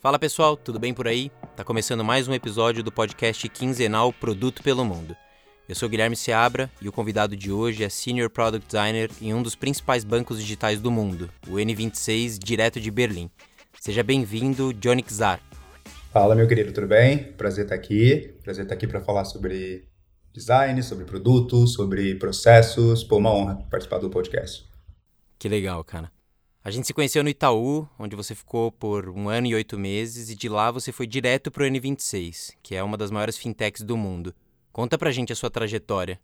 Fala 0.00 0.18
pessoal, 0.18 0.56
tudo 0.56 0.78
bem 0.78 0.94
por 0.94 1.06
aí? 1.06 1.30
Tá 1.54 1.62
começando 1.62 2.02
mais 2.02 2.26
um 2.26 2.32
episódio 2.32 2.82
do 2.82 2.90
podcast 2.90 3.46
quinzenal 3.50 4.10
Produto 4.14 4.62
pelo 4.62 4.82
Mundo. 4.82 5.14
Eu 5.68 5.74
sou 5.74 5.90
Guilherme 5.90 6.16
Seabra 6.16 6.70
e 6.80 6.88
o 6.88 6.92
convidado 6.92 7.36
de 7.36 7.52
hoje 7.52 7.84
é 7.84 7.88
Senior 7.90 8.30
Product 8.30 8.66
Designer 8.66 9.10
em 9.20 9.34
um 9.34 9.42
dos 9.42 9.54
principais 9.54 10.02
bancos 10.02 10.40
digitais 10.40 10.80
do 10.80 10.90
mundo, 10.90 11.28
o 11.46 11.56
N26, 11.56 12.38
direto 12.42 12.80
de 12.80 12.90
Berlim. 12.90 13.30
Seja 13.78 14.02
bem-vindo, 14.02 14.72
Johnny 14.72 15.02
Czar. 15.02 15.38
Fala, 16.10 16.34
meu 16.34 16.48
querido, 16.48 16.72
tudo 16.72 16.86
bem? 16.86 17.34
Prazer 17.34 17.64
estar 17.64 17.74
aqui. 17.74 18.34
Prazer 18.42 18.64
estar 18.64 18.76
aqui 18.76 18.86
para 18.86 19.02
falar 19.02 19.26
sobre 19.26 19.86
design, 20.32 20.82
sobre 20.82 21.04
produtos, 21.04 21.74
sobre 21.74 22.14
processos. 22.14 23.04
Pô, 23.04 23.18
uma 23.18 23.34
honra 23.34 23.56
participar 23.70 23.98
do 23.98 24.08
podcast. 24.08 24.66
Que 25.38 25.46
legal, 25.46 25.84
cara. 25.84 26.10
A 26.62 26.70
gente 26.70 26.86
se 26.86 26.92
conheceu 26.92 27.22
no 27.22 27.30
Itaú, 27.30 27.88
onde 27.98 28.14
você 28.14 28.34
ficou 28.34 28.70
por 28.70 29.08
um 29.08 29.30
ano 29.30 29.46
e 29.46 29.54
oito 29.54 29.78
meses, 29.78 30.28
e 30.28 30.36
de 30.36 30.46
lá 30.46 30.70
você 30.70 30.92
foi 30.92 31.06
direto 31.06 31.50
para 31.50 31.64
o 31.64 31.66
N26, 31.66 32.52
que 32.62 32.76
é 32.76 32.82
uma 32.82 32.98
das 32.98 33.10
maiores 33.10 33.38
fintechs 33.38 33.82
do 33.82 33.96
mundo. 33.96 34.34
Conta 34.70 34.98
pra 34.98 35.10
gente 35.10 35.32
a 35.32 35.36
sua 35.36 35.50
trajetória. 35.50 36.20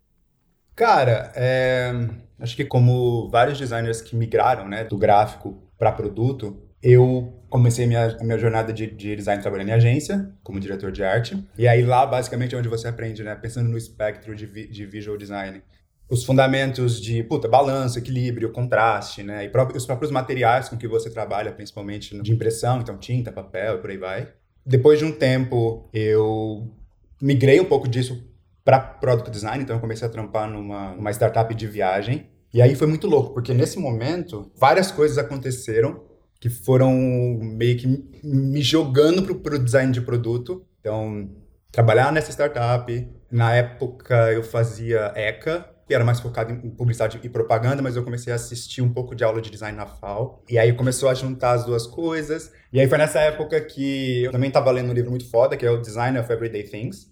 Cara, 0.75 1.33
é, 1.35 1.91
acho 2.39 2.55
que 2.55 2.67
como 2.67 3.31
vários 3.31 3.59
designers 3.59 4.03
que 4.03 4.15
migraram 4.15 4.69
né, 4.69 4.85
do 4.85 4.99
gráfico 4.99 5.63
para 5.79 5.91
produto, 5.91 6.63
eu 6.83 7.43
comecei 7.49 7.87
minha, 7.87 8.15
a 8.21 8.23
minha 8.23 8.39
jornada 8.39 8.75
de, 8.75 8.87
de, 8.87 9.17
design 9.17 9.41
trabalhando 9.41 9.71
em 9.71 9.73
agência, 9.73 10.31
como 10.43 10.61
diretor 10.61 10.93
de 10.93 11.03
arte. 11.03 11.43
E 11.57 11.67
aí 11.67 11.83
lá, 11.83 12.05
basicamente, 12.05 12.55
é 12.55 12.59
onde 12.59 12.69
você 12.69 12.89
aprende, 12.89 13.25
né? 13.25 13.35
Pensando 13.35 13.71
no 13.71 13.79
espectro 13.79 14.37
de, 14.37 14.45
vi, 14.45 14.69
de 14.69 14.85
visual 14.85 15.17
design 15.17 15.63
os 16.09 16.25
fundamentos 16.25 17.01
de 17.01 17.23
puta, 17.25 17.49
balanço, 17.49 17.99
equilíbrio, 17.99 18.53
contraste, 18.53 19.23
né? 19.23 19.45
E 19.45 19.49
próprios, 19.49 19.83
os 19.83 19.87
próprios 19.87 20.11
materiais 20.11 20.69
com 20.69 20.77
que 20.77 20.87
você 20.87 21.11
trabalha, 21.11 21.53
principalmente 21.53 22.21
de 22.23 22.33
impressão, 22.33 22.81
então 22.81 22.97
tinta, 22.97 23.33
papel 23.33 23.77
e 23.77 23.79
por 23.79 23.91
aí 23.91 23.97
vai. 23.97 24.29
Depois 24.65 24.99
de 24.99 25.05
um 25.05 25.13
tempo, 25.13 25.89
eu 25.93 26.73
migrei 27.21 27.61
um 27.61 27.65
pouco 27.65 27.89
disso 27.89 28.25
para 28.65 28.81
product 28.81 29.31
design, 29.31 29.63
então 29.63 29.77
eu 29.77 29.81
comecei 29.81 30.07
a 30.07 30.11
trampar 30.11 30.49
numa, 30.51 30.95
numa 30.95 31.11
startup 31.11 31.55
de 31.55 31.67
viagem. 31.67 32.29
E 32.53 32.63
aí 32.63 32.75
foi 32.75 32.87
muito 32.87 33.07
louco, 33.07 33.35
porque 33.35 33.53
nesse 33.53 33.79
momento 33.79 34.51
várias 34.57 34.91
coisas 34.91 35.19
aconteceram 35.19 36.05
que 36.41 36.49
foram 36.49 36.93
meio 37.41 37.77
que 37.77 37.87
me 38.23 38.63
jogando 38.63 39.23
para 39.37 39.57
o 39.57 39.59
design 39.59 39.93
de 39.93 40.01
produto. 40.01 40.65
Então, 40.81 41.31
trabalhar 41.73 42.13
nessa 42.13 42.31
startup, 42.31 43.09
na 43.31 43.55
época 43.55 44.33
eu 44.33 44.43
fazia 44.43 45.13
ECA, 45.15 45.76
que 45.87 45.95
era 45.95 46.05
mais 46.05 46.19
focado 46.19 46.53
em 46.53 46.71
publicidade 46.71 47.21
e 47.23 47.29
propaganda, 47.29 47.81
mas 47.81 47.95
eu 47.95 48.03
comecei 48.03 48.33
a 48.33 48.37
assistir 48.37 48.83
um 48.83 48.93
pouco 48.93 49.15
de 49.15 49.23
aula 49.23 49.41
de 49.41 49.51
design 49.51 49.77
na 49.77 49.87
FAO. 49.87 50.43
E 50.49 50.59
aí 50.59 50.73
começou 50.73 51.09
a 51.09 51.15
juntar 51.15 51.53
as 51.53 51.65
duas 51.65 51.87
coisas. 51.87 52.53
E 52.73 52.81
aí 52.81 52.89
foi 52.89 52.99
nessa 52.99 53.21
época 53.21 53.61
que 53.61 54.25
eu 54.25 54.33
também 54.33 54.49
estava 54.49 54.71
lendo 54.73 54.91
um 54.91 54.93
livro 54.93 55.11
muito 55.11 55.31
foda, 55.31 55.57
que 55.57 55.65
é 55.65 55.71
o 55.71 55.81
Design 55.81 56.19
of 56.19 56.31
Everyday 56.31 56.65
Things, 56.65 57.09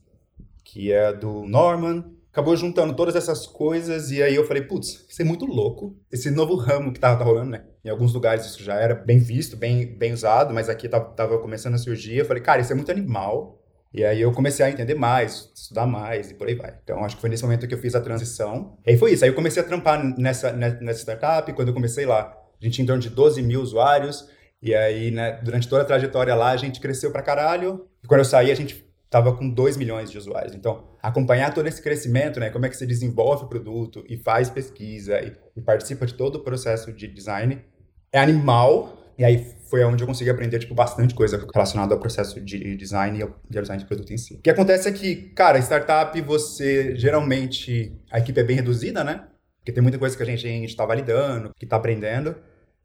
que 0.64 0.90
é 0.90 1.12
do 1.12 1.44
Norman. 1.44 2.04
Acabou 2.32 2.56
juntando 2.56 2.94
todas 2.96 3.14
essas 3.14 3.46
coisas 3.46 4.10
e 4.10 4.20
aí 4.20 4.34
eu 4.34 4.44
falei, 4.44 4.64
putz, 4.64 5.06
isso 5.08 5.22
é 5.22 5.24
muito 5.24 5.46
louco. 5.46 5.96
Esse 6.10 6.28
novo 6.32 6.56
ramo 6.56 6.92
que 6.92 6.98
tava, 6.98 7.16
tava 7.16 7.30
rolando, 7.30 7.52
né? 7.52 7.64
Em 7.84 7.90
alguns 7.90 8.12
lugares 8.12 8.44
isso 8.44 8.60
já 8.60 8.74
era 8.74 8.92
bem 8.96 9.20
visto, 9.20 9.56
bem, 9.56 9.86
bem 9.86 10.12
usado, 10.12 10.52
mas 10.52 10.68
aqui 10.68 10.88
tava, 10.88 11.04
tava 11.12 11.38
começando 11.38 11.74
a 11.74 11.78
surgir. 11.78 12.16
Eu 12.16 12.24
falei, 12.24 12.42
cara, 12.42 12.60
isso 12.60 12.72
é 12.72 12.74
muito 12.74 12.90
animal. 12.90 13.63
E 13.94 14.04
aí 14.04 14.20
eu 14.20 14.32
comecei 14.32 14.66
a 14.66 14.68
entender 14.68 14.96
mais, 14.96 15.52
estudar 15.54 15.86
mais 15.86 16.28
e 16.28 16.34
por 16.34 16.48
aí 16.48 16.56
vai. 16.56 16.74
Então 16.82 17.04
acho 17.04 17.14
que 17.14 17.20
foi 17.20 17.30
nesse 17.30 17.44
momento 17.44 17.68
que 17.68 17.74
eu 17.74 17.78
fiz 17.78 17.94
a 17.94 18.00
transição. 18.00 18.76
E 18.84 18.90
aí 18.90 18.98
foi 18.98 19.12
isso. 19.12 19.24
Aí 19.24 19.30
eu 19.30 19.34
comecei 19.34 19.62
a 19.62 19.64
trampar 19.64 20.02
nessa, 20.18 20.52
nessa 20.52 20.98
startup. 20.98 21.52
Quando 21.52 21.68
eu 21.68 21.74
comecei 21.74 22.04
lá, 22.04 22.36
a 22.60 22.64
gente 22.64 22.74
tinha 22.74 22.82
em 22.82 22.86
torno 22.88 23.00
de 23.00 23.08
12 23.08 23.40
mil 23.40 23.60
usuários. 23.60 24.28
E 24.60 24.74
aí, 24.74 25.12
né, 25.12 25.40
durante 25.44 25.68
toda 25.68 25.82
a 25.82 25.84
trajetória 25.84 26.34
lá, 26.34 26.50
a 26.50 26.56
gente 26.56 26.80
cresceu 26.80 27.12
pra 27.12 27.22
caralho. 27.22 27.86
E 28.02 28.08
quando 28.08 28.18
eu 28.18 28.24
saí, 28.24 28.50
a 28.50 28.54
gente 28.56 28.84
tava 29.08 29.32
com 29.32 29.48
2 29.48 29.76
milhões 29.76 30.10
de 30.10 30.18
usuários. 30.18 30.56
Então, 30.56 30.88
acompanhar 31.00 31.54
todo 31.54 31.68
esse 31.68 31.80
crescimento, 31.80 32.40
né, 32.40 32.50
como 32.50 32.66
é 32.66 32.68
que 32.68 32.76
você 32.76 32.84
desenvolve 32.84 33.44
o 33.44 33.48
produto 33.48 34.04
e 34.08 34.16
faz 34.16 34.50
pesquisa 34.50 35.20
e, 35.20 35.32
e 35.56 35.60
participa 35.60 36.04
de 36.04 36.14
todo 36.14 36.36
o 36.36 36.40
processo 36.40 36.92
de 36.92 37.06
design, 37.06 37.64
é 38.12 38.18
animal, 38.18 38.98
e 39.16 39.24
aí 39.24 39.53
foi 39.74 39.82
onde 39.82 40.04
eu 40.04 40.06
consegui 40.06 40.30
aprender, 40.30 40.60
tipo, 40.60 40.72
bastante 40.72 41.16
coisa 41.16 41.48
relacionada 41.52 41.92
ao 41.92 41.98
processo 41.98 42.40
de 42.40 42.76
design 42.76 43.18
e 43.18 43.22
ao 43.22 43.34
design 43.50 43.82
de 43.82 43.88
produto 43.88 44.12
em 44.12 44.16
si. 44.16 44.34
O 44.34 44.40
que 44.40 44.48
acontece 44.48 44.88
é 44.88 44.92
que, 44.92 45.16
cara, 45.34 45.58
startup, 45.58 46.20
você, 46.20 46.94
geralmente, 46.94 47.92
a 48.08 48.20
equipe 48.20 48.38
é 48.38 48.44
bem 48.44 48.54
reduzida, 48.54 49.02
né? 49.02 49.26
Porque 49.58 49.72
tem 49.72 49.82
muita 49.82 49.98
coisa 49.98 50.16
que 50.16 50.22
a 50.22 50.26
gente 50.26 50.46
está 50.64 50.86
validando, 50.86 51.50
que 51.58 51.66
está 51.66 51.74
aprendendo. 51.74 52.36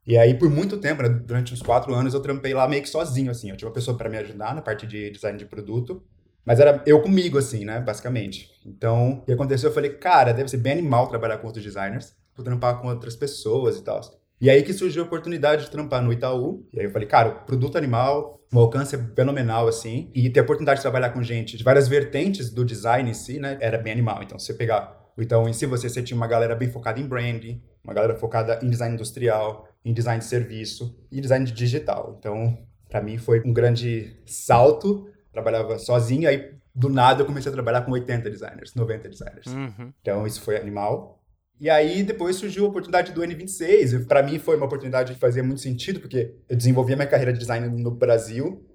E 0.08 0.18
aí, 0.18 0.34
por 0.34 0.50
muito 0.50 0.78
tempo, 0.78 1.04
né, 1.04 1.10
durante 1.10 1.54
uns 1.54 1.62
quatro 1.62 1.94
anos, 1.94 2.16
eu 2.16 2.22
trampei 2.22 2.56
lá 2.56 2.68
meio 2.68 2.82
que 2.82 2.90
sozinho, 2.90 3.30
assim. 3.30 3.52
Eu 3.52 3.56
tinha 3.56 3.68
uma 3.68 3.74
pessoa 3.76 3.96
para 3.96 4.10
me 4.10 4.18
ajudar 4.18 4.56
na 4.56 4.62
parte 4.64 4.88
de 4.88 5.12
design 5.12 5.38
de 5.38 5.46
produto. 5.46 6.02
Mas 6.44 6.60
era 6.60 6.82
eu 6.88 7.00
comigo, 7.04 7.38
assim, 7.38 7.66
né? 7.66 7.80
Basicamente. 7.80 8.50
Então, 8.66 9.20
o 9.20 9.26
que 9.28 9.34
aconteceu? 9.34 9.70
Eu 9.70 9.76
falei, 9.76 9.92
cara, 9.92 10.32
deve 10.32 10.50
ser 10.50 10.58
bem 10.58 10.74
animal 10.74 11.08
trabalhar 11.08 11.38
com 11.38 11.46
outros 11.46 11.64
designers, 11.64 12.16
por 12.34 12.44
trampar 12.44 12.82
com 12.82 12.88
outras 12.88 13.16
pessoas 13.16 13.78
e 13.78 13.84
tal. 13.84 14.02
E 14.42 14.50
aí 14.50 14.64
que 14.64 14.74
surgiu 14.74 15.04
a 15.04 15.06
oportunidade 15.06 15.66
de 15.66 15.72
trampar 15.72 16.02
no 16.02 16.14
Itaú. 16.14 16.66
E 16.72 16.80
aí 16.80 16.86
eu 16.86 16.92
falei, 16.92 17.08
cara, 17.08 17.30
o 17.30 17.46
produto 17.46 17.78
animal, 17.78 18.40
um 18.54 18.60
alcance 18.60 18.98
fenomenal, 19.16 19.68
assim. 19.68 20.10
E 20.14 20.30
ter 20.30 20.40
a 20.40 20.44
oportunidade 20.44 20.80
de 20.80 20.84
trabalhar 20.84 21.10
com 21.10 21.22
gente 21.22 21.58
de 21.58 21.64
várias 21.64 21.88
vertentes 21.88 22.50
do 22.50 22.64
design 22.64 23.10
em 23.10 23.14
si, 23.14 23.40
né? 23.40 23.58
Era 23.60 23.78
bem 23.78 23.92
animal. 23.92 24.24
Então, 24.24 24.40
você 24.40 24.54
pegar 24.54 24.98
o 25.18 25.22
Itaú 25.22 25.48
em 25.50 25.54
si, 25.54 25.66
você, 25.66 25.90
você 25.90 26.02
tinha 26.02 26.16
uma 26.16 26.28
galera 26.28 26.56
bem 26.56 26.70
focada 26.70 27.00
em 27.00 27.06
branding, 27.06 27.62
uma 27.84 27.94
galera 27.94 28.16
focada 28.16 28.60
em 28.64 28.70
design 28.70 28.96
industrial, 28.96 29.68
em 29.84 29.94
design 29.94 30.20
de 30.20 30.26
serviço 30.26 30.98
e 31.12 31.20
design 31.20 31.46
digital. 31.46 32.16
Então, 32.18 32.58
para 32.88 33.02
mim 33.02 33.18
foi 33.18 33.42
um 33.46 33.52
grande 33.52 34.16
salto. 34.26 35.10
Trabalhava 35.34 35.78
sozinho, 35.78 36.28
aí 36.30 36.54
do 36.74 36.88
nada 36.88 37.22
eu 37.22 37.26
comecei 37.26 37.50
a 37.50 37.54
trabalhar 37.54 37.82
com 37.82 37.92
80 37.92 38.30
designers, 38.30 38.74
90 38.74 39.10
designers. 39.10 39.48
Uhum. 39.48 39.92
Então, 40.02 40.26
isso 40.26 40.42
foi 40.42 40.56
animal. 40.56 41.19
E 41.60 41.70
aí 41.70 42.04
depois 42.04 42.38
surgiu 42.38 42.66
a 42.66 42.70
oportunidade 42.70 43.12
do 43.12 43.22
N26. 43.22 44.08
Para 44.08 44.24
mim 44.24 44.40
foi 44.40 44.56
uma 44.56 44.66
oportunidade 44.66 45.14
que 45.14 45.20
fazia 45.20 45.44
muito 45.44 45.60
sentido, 45.60 46.00
porque 46.00 46.34
eu 46.48 46.56
desenvolvi 46.56 46.94
a 46.94 46.96
minha 46.96 47.08
carreira 47.08 47.34
de 47.34 47.40
design 47.40 47.68
no 47.82 47.92
Brasil, 47.92 48.66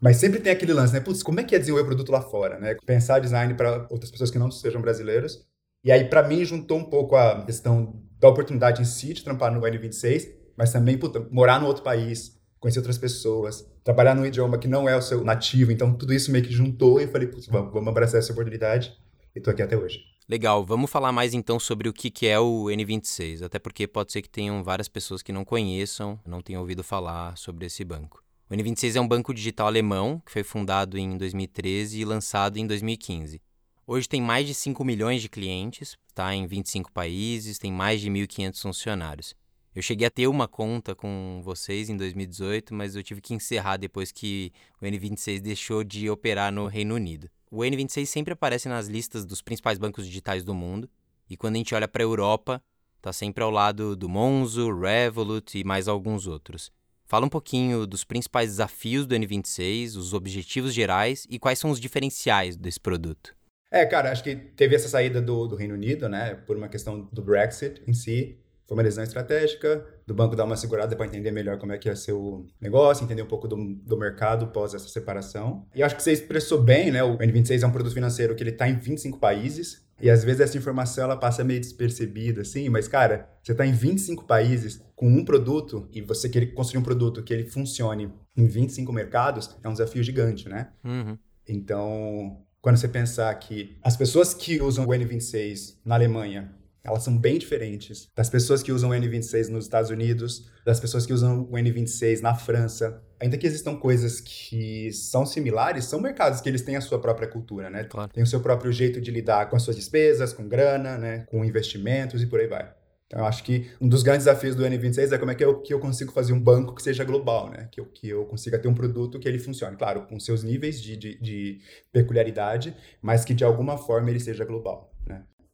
mas 0.00 0.18
sempre 0.18 0.38
tem 0.38 0.52
aquele 0.52 0.72
lance, 0.72 0.92
né? 0.92 1.00
Putz, 1.00 1.22
como 1.22 1.40
é 1.40 1.44
que 1.44 1.54
é 1.54 1.58
desenvolver 1.58 1.86
produto 1.86 2.12
lá 2.12 2.20
fora, 2.20 2.58
né? 2.60 2.76
Pensar 2.86 3.18
design 3.18 3.54
para 3.54 3.88
outras 3.90 4.10
pessoas 4.10 4.30
que 4.30 4.38
não 4.38 4.50
sejam 4.50 4.80
brasileiras. 4.80 5.44
E 5.84 5.90
aí 5.90 6.04
para 6.04 6.22
mim 6.22 6.44
juntou 6.44 6.78
um 6.78 6.84
pouco 6.84 7.16
a 7.16 7.44
questão 7.44 8.00
da 8.20 8.28
oportunidade 8.28 8.80
em 8.80 8.84
si 8.84 9.12
de 9.12 9.24
trampar 9.24 9.52
no 9.52 9.60
N26, 9.60 10.28
mas 10.56 10.72
também, 10.72 10.96
puta, 10.96 11.26
morar 11.30 11.60
no 11.60 11.66
outro 11.66 11.82
país, 11.82 12.40
conhecer 12.60 12.78
outras 12.78 12.98
pessoas, 12.98 13.66
trabalhar 13.82 14.14
num 14.14 14.24
idioma 14.24 14.58
que 14.58 14.68
não 14.68 14.88
é 14.88 14.96
o 14.96 15.02
seu 15.02 15.24
nativo, 15.24 15.72
então 15.72 15.92
tudo 15.92 16.14
isso 16.14 16.30
meio 16.30 16.44
que 16.44 16.52
juntou 16.52 17.00
e 17.00 17.04
eu 17.04 17.08
falei, 17.08 17.26
putz, 17.26 17.48
vamos, 17.48 17.72
vamos 17.72 17.88
abraçar 17.88 18.20
essa 18.20 18.32
oportunidade 18.32 18.92
e 19.34 19.40
tô 19.40 19.50
aqui 19.50 19.60
até 19.60 19.76
hoje. 19.76 20.11
Legal, 20.28 20.64
vamos 20.64 20.90
falar 20.90 21.10
mais 21.10 21.34
então 21.34 21.58
sobre 21.58 21.88
o 21.88 21.92
que 21.92 22.26
é 22.26 22.38
o 22.38 22.66
N26, 22.66 23.42
até 23.42 23.58
porque 23.58 23.88
pode 23.88 24.12
ser 24.12 24.22
que 24.22 24.30
tenham 24.30 24.62
várias 24.62 24.88
pessoas 24.88 25.20
que 25.20 25.32
não 25.32 25.44
conheçam, 25.44 26.18
não 26.24 26.40
tenham 26.40 26.60
ouvido 26.60 26.84
falar 26.84 27.36
sobre 27.36 27.66
esse 27.66 27.84
banco. 27.84 28.22
O 28.48 28.54
N26 28.54 28.94
é 28.94 29.00
um 29.00 29.08
banco 29.08 29.34
digital 29.34 29.66
alemão 29.66 30.22
que 30.24 30.30
foi 30.30 30.44
fundado 30.44 30.96
em 30.96 31.18
2013 31.18 32.00
e 32.00 32.04
lançado 32.04 32.56
em 32.56 32.66
2015. 32.66 33.42
Hoje 33.84 34.08
tem 34.08 34.22
mais 34.22 34.46
de 34.46 34.54
5 34.54 34.84
milhões 34.84 35.20
de 35.20 35.28
clientes, 35.28 35.96
está 36.08 36.32
em 36.32 36.46
25 36.46 36.92
países, 36.92 37.58
tem 37.58 37.72
mais 37.72 38.00
de 38.00 38.08
1.500 38.08 38.62
funcionários. 38.62 39.34
Eu 39.74 39.82
cheguei 39.82 40.06
a 40.06 40.10
ter 40.10 40.28
uma 40.28 40.46
conta 40.46 40.94
com 40.94 41.40
vocês 41.42 41.90
em 41.90 41.96
2018, 41.96 42.72
mas 42.72 42.94
eu 42.94 43.02
tive 43.02 43.20
que 43.20 43.34
encerrar 43.34 43.76
depois 43.76 44.12
que 44.12 44.52
o 44.80 44.84
N26 44.84 45.40
deixou 45.40 45.82
de 45.82 46.08
operar 46.08 46.52
no 46.52 46.66
Reino 46.68 46.94
Unido. 46.94 47.28
O 47.54 47.58
N26 47.58 48.06
sempre 48.06 48.32
aparece 48.32 48.66
nas 48.66 48.86
listas 48.86 49.26
dos 49.26 49.42
principais 49.42 49.76
bancos 49.76 50.06
digitais 50.06 50.42
do 50.42 50.54
mundo, 50.54 50.88
e 51.28 51.36
quando 51.36 51.56
a 51.56 51.58
gente 51.58 51.74
olha 51.74 51.86
para 51.86 52.02
a 52.02 52.06
Europa, 52.06 52.62
está 52.96 53.12
sempre 53.12 53.44
ao 53.44 53.50
lado 53.50 53.94
do 53.94 54.08
Monzo, 54.08 54.74
Revolut 54.74 55.58
e 55.58 55.62
mais 55.62 55.86
alguns 55.86 56.26
outros. 56.26 56.72
Fala 57.04 57.26
um 57.26 57.28
pouquinho 57.28 57.86
dos 57.86 58.04
principais 58.04 58.48
desafios 58.48 59.04
do 59.04 59.14
N26, 59.14 59.98
os 59.98 60.14
objetivos 60.14 60.72
gerais 60.72 61.26
e 61.28 61.38
quais 61.38 61.58
são 61.58 61.70
os 61.70 61.78
diferenciais 61.78 62.56
desse 62.56 62.80
produto. 62.80 63.36
É, 63.70 63.84
cara, 63.84 64.10
acho 64.10 64.24
que 64.24 64.34
teve 64.34 64.74
essa 64.74 64.88
saída 64.88 65.20
do, 65.20 65.46
do 65.46 65.54
Reino 65.54 65.74
Unido, 65.74 66.08
né, 66.08 66.34
por 66.34 66.56
uma 66.56 66.70
questão 66.70 67.06
do 67.12 67.20
Brexit 67.20 67.82
em 67.86 67.92
si, 67.92 68.38
foi 68.66 68.76
uma 68.76 68.82
decisão 68.82 69.04
estratégica, 69.04 69.84
do 70.06 70.14
banco 70.14 70.36
dar 70.36 70.44
uma 70.44 70.56
segurada 70.56 70.96
para 70.96 71.06
entender 71.06 71.30
melhor 71.30 71.58
como 71.58 71.72
é 71.72 71.78
que 71.78 71.88
ia 71.88 71.96
ser 71.96 72.12
o 72.12 72.46
negócio, 72.60 73.04
entender 73.04 73.22
um 73.22 73.26
pouco 73.26 73.46
do, 73.46 73.56
do 73.56 73.96
mercado 73.96 74.48
pós 74.48 74.74
essa 74.74 74.88
separação. 74.88 75.66
E 75.74 75.82
acho 75.82 75.96
que 75.96 76.02
você 76.02 76.12
expressou 76.12 76.62
bem, 76.62 76.90
né? 76.90 77.02
O 77.02 77.18
N26 77.18 77.62
é 77.62 77.66
um 77.66 77.72
produto 77.72 77.92
financeiro 77.92 78.34
que 78.34 78.42
ele 78.42 78.50
está 78.50 78.68
em 78.68 78.78
25 78.78 79.18
países, 79.18 79.82
e 80.00 80.10
às 80.10 80.24
vezes 80.24 80.40
essa 80.40 80.58
informação 80.58 81.04
ela 81.04 81.16
passa 81.16 81.44
meio 81.44 81.60
despercebida, 81.60 82.40
assim, 82.40 82.68
mas 82.68 82.88
cara, 82.88 83.28
você 83.42 83.52
está 83.52 83.64
em 83.64 83.72
25 83.72 84.24
países 84.24 84.82
com 84.96 85.06
um 85.06 85.24
produto 85.24 85.88
e 85.92 86.00
você 86.00 86.28
querer 86.28 86.46
construir 86.54 86.80
um 86.80 86.84
produto 86.84 87.22
que 87.22 87.32
ele 87.32 87.44
funcione 87.44 88.12
em 88.36 88.46
25 88.46 88.92
mercados 88.92 89.56
é 89.62 89.68
um 89.68 89.72
desafio 89.72 90.02
gigante, 90.02 90.48
né? 90.48 90.70
Uhum. 90.84 91.16
Então, 91.48 92.42
quando 92.60 92.76
você 92.76 92.88
pensar 92.88 93.32
que 93.34 93.76
as 93.82 93.96
pessoas 93.96 94.34
que 94.34 94.60
usam 94.60 94.86
o 94.86 94.88
N26 94.88 95.76
na 95.84 95.94
Alemanha 95.94 96.52
elas 96.84 97.02
são 97.02 97.16
bem 97.16 97.38
diferentes 97.38 98.08
das 98.14 98.28
pessoas 98.28 98.62
que 98.62 98.72
usam 98.72 98.90
o 98.90 98.92
N26 98.92 99.48
nos 99.48 99.64
Estados 99.64 99.90
Unidos, 99.90 100.50
das 100.64 100.80
pessoas 100.80 101.06
que 101.06 101.12
usam 101.12 101.42
o 101.42 101.52
N26 101.52 102.20
na 102.20 102.34
França. 102.34 103.02
ainda 103.20 103.38
que 103.38 103.46
existam 103.46 103.76
coisas 103.76 104.20
que 104.20 104.92
são 104.92 105.24
similares, 105.24 105.84
são 105.84 106.00
mercados 106.00 106.40
que 106.40 106.48
eles 106.48 106.62
têm 106.62 106.76
a 106.76 106.80
sua 106.80 107.00
própria 107.00 107.28
cultura, 107.28 107.70
né? 107.70 107.84
Claro. 107.84 108.10
Tem 108.12 108.22
o 108.22 108.26
seu 108.26 108.40
próprio 108.40 108.72
jeito 108.72 109.00
de 109.00 109.10
lidar 109.12 109.48
com 109.48 109.54
as 109.54 109.62
suas 109.62 109.76
despesas, 109.76 110.32
com 110.32 110.48
grana, 110.48 110.98
né? 110.98 111.20
Com 111.30 111.44
investimentos 111.44 112.20
e 112.20 112.26
por 112.26 112.40
aí 112.40 112.48
vai. 112.48 112.72
Então, 113.12 113.20
eu 113.20 113.26
acho 113.26 113.44
que 113.44 113.70
um 113.78 113.86
dos 113.86 114.02
grandes 114.02 114.24
desafios 114.24 114.56
do 114.56 114.64
N26 114.64 115.12
é 115.12 115.18
como 115.18 115.30
é 115.30 115.34
que 115.34 115.44
eu, 115.44 115.60
que 115.60 115.74
eu 115.74 115.78
consigo 115.78 116.10
fazer 116.12 116.32
um 116.32 116.40
banco 116.40 116.74
que 116.74 116.82
seja 116.82 117.04
global, 117.04 117.50
né? 117.50 117.68
Que 117.70 117.78
eu, 117.78 117.84
que 117.84 118.08
eu 118.08 118.24
consiga 118.24 118.58
ter 118.58 118.68
um 118.68 118.74
produto 118.74 119.20
que 119.20 119.28
ele 119.28 119.38
funcione, 119.38 119.76
claro, 119.76 120.06
com 120.06 120.18
seus 120.18 120.42
níveis 120.42 120.80
de, 120.80 120.96
de, 120.96 121.20
de 121.20 121.60
peculiaridade, 121.92 122.74
mas 123.02 123.22
que 123.22 123.34
de 123.34 123.44
alguma 123.44 123.76
forma 123.76 124.08
ele 124.08 124.18
seja 124.18 124.46
global? 124.46 124.91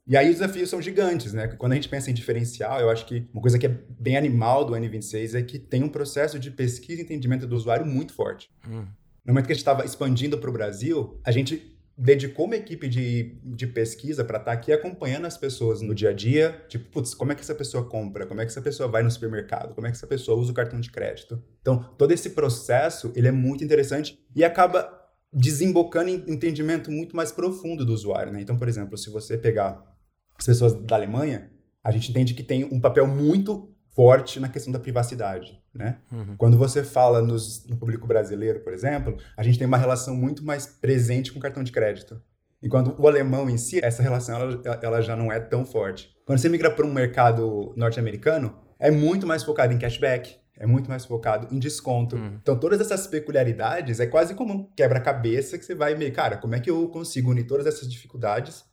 E 0.09 0.17
aí 0.17 0.27
os 0.27 0.39
desafios 0.39 0.71
são 0.71 0.81
gigantes, 0.81 1.33
né? 1.33 1.47
Quando 1.49 1.73
a 1.73 1.75
gente 1.75 1.87
pensa 1.87 2.09
em 2.09 2.15
diferencial, 2.15 2.81
eu 2.81 2.89
acho 2.89 3.05
que 3.05 3.29
uma 3.31 3.41
coisa 3.41 3.59
que 3.59 3.67
é 3.67 3.79
bem 3.99 4.17
animal 4.17 4.65
do 4.65 4.73
N26 4.73 5.35
é 5.35 5.43
que 5.43 5.59
tem 5.59 5.83
um 5.83 5.87
processo 5.87 6.39
de 6.39 6.49
pesquisa 6.49 6.99
e 6.99 7.03
entendimento 7.03 7.45
do 7.45 7.55
usuário 7.55 7.85
muito 7.85 8.11
forte. 8.11 8.49
Hum. 8.67 8.87
No 9.23 9.33
momento 9.33 9.45
que 9.45 9.51
a 9.51 9.55
gente 9.55 9.61
estava 9.61 9.85
expandindo 9.85 10.39
para 10.39 10.49
o 10.49 10.53
Brasil, 10.53 11.21
a 11.23 11.29
gente 11.29 11.77
dedicou 11.95 12.47
uma 12.47 12.55
equipe 12.55 12.87
de, 12.87 13.37
de 13.43 13.67
pesquisa 13.67 14.25
para 14.25 14.39
estar 14.39 14.51
tá 14.51 14.57
aqui 14.57 14.71
acompanhando 14.71 15.27
as 15.27 15.37
pessoas 15.37 15.79
no 15.79 15.93
dia 15.93 16.09
a 16.09 16.13
dia. 16.13 16.59
Tipo, 16.67 16.89
putz, 16.89 17.13
como 17.13 17.31
é 17.31 17.35
que 17.35 17.41
essa 17.41 17.53
pessoa 17.53 17.87
compra? 17.87 18.25
Como 18.25 18.41
é 18.41 18.45
que 18.45 18.51
essa 18.51 18.63
pessoa 18.63 18.89
vai 18.89 19.03
no 19.03 19.11
supermercado? 19.11 19.75
Como 19.75 19.85
é 19.85 19.91
que 19.91 19.97
essa 19.97 20.07
pessoa 20.07 20.39
usa 20.39 20.51
o 20.51 20.55
cartão 20.55 20.79
de 20.79 20.89
crédito? 20.89 21.39
Então, 21.61 21.83
todo 21.99 22.11
esse 22.11 22.31
processo, 22.31 23.13
ele 23.15 23.27
é 23.27 23.31
muito 23.31 23.63
interessante 23.63 24.17
e 24.35 24.43
acaba 24.43 24.91
desembocando 25.31 26.09
em 26.09 26.23
entendimento 26.27 26.89
muito 26.89 27.15
mais 27.15 27.31
profundo 27.31 27.85
do 27.85 27.93
usuário, 27.93 28.33
né? 28.33 28.41
Então, 28.41 28.57
por 28.57 28.67
exemplo, 28.67 28.97
se 28.97 29.11
você 29.11 29.37
pegar 29.37 29.98
as 30.39 30.45
pessoas 30.45 30.73
da 30.73 30.95
Alemanha, 30.95 31.51
a 31.83 31.91
gente 31.91 32.09
entende 32.09 32.33
que 32.33 32.43
tem 32.43 32.63
um 32.65 32.79
papel 32.79 33.05
muito 33.05 33.73
forte 33.93 34.39
na 34.39 34.47
questão 34.47 34.71
da 34.71 34.79
privacidade, 34.79 35.61
né? 35.73 35.97
Uhum. 36.11 36.35
Quando 36.37 36.57
você 36.57 36.83
fala 36.83 37.21
nos, 37.21 37.65
no 37.67 37.75
público 37.75 38.07
brasileiro, 38.07 38.61
por 38.61 38.71
exemplo, 38.71 39.17
a 39.35 39.43
gente 39.43 39.57
tem 39.57 39.67
uma 39.67 39.77
relação 39.77 40.15
muito 40.15 40.43
mais 40.45 40.65
presente 40.65 41.31
com 41.33 41.39
o 41.39 41.41
cartão 41.41 41.63
de 41.63 41.71
crédito. 41.71 42.21
Enquanto 42.61 42.95
o 42.97 43.07
alemão 43.07 43.49
em 43.49 43.57
si, 43.57 43.79
essa 43.83 44.01
relação 44.01 44.39
ela, 44.39 44.79
ela 44.81 45.01
já 45.01 45.15
não 45.15 45.31
é 45.31 45.39
tão 45.39 45.65
forte. 45.65 46.15
Quando 46.25 46.39
você 46.39 46.49
migra 46.49 46.71
para 46.71 46.85
um 46.85 46.93
mercado 46.93 47.73
norte-americano, 47.75 48.57
é 48.77 48.89
muito 48.91 49.27
mais 49.27 49.43
focado 49.43 49.73
em 49.73 49.77
cashback, 49.77 50.37
é 50.57 50.65
muito 50.65 50.89
mais 50.89 51.05
focado 51.05 51.53
em 51.53 51.59
desconto. 51.59 52.15
Uhum. 52.15 52.37
Então, 52.41 52.57
todas 52.59 52.79
essas 52.79 53.07
peculiaridades 53.07 53.99
é 53.99 54.05
quase 54.05 54.35
como 54.35 54.53
um 54.53 54.63
quebra-cabeça 54.75 55.57
que 55.57 55.65
você 55.65 55.73
vai 55.73 55.95
meio, 55.95 56.13
cara, 56.13 56.37
como 56.37 56.53
é 56.53 56.59
que 56.59 56.69
eu 56.69 56.87
consigo 56.89 57.31
unir 57.31 57.47
todas 57.47 57.65
essas 57.65 57.89
dificuldades, 57.89 58.65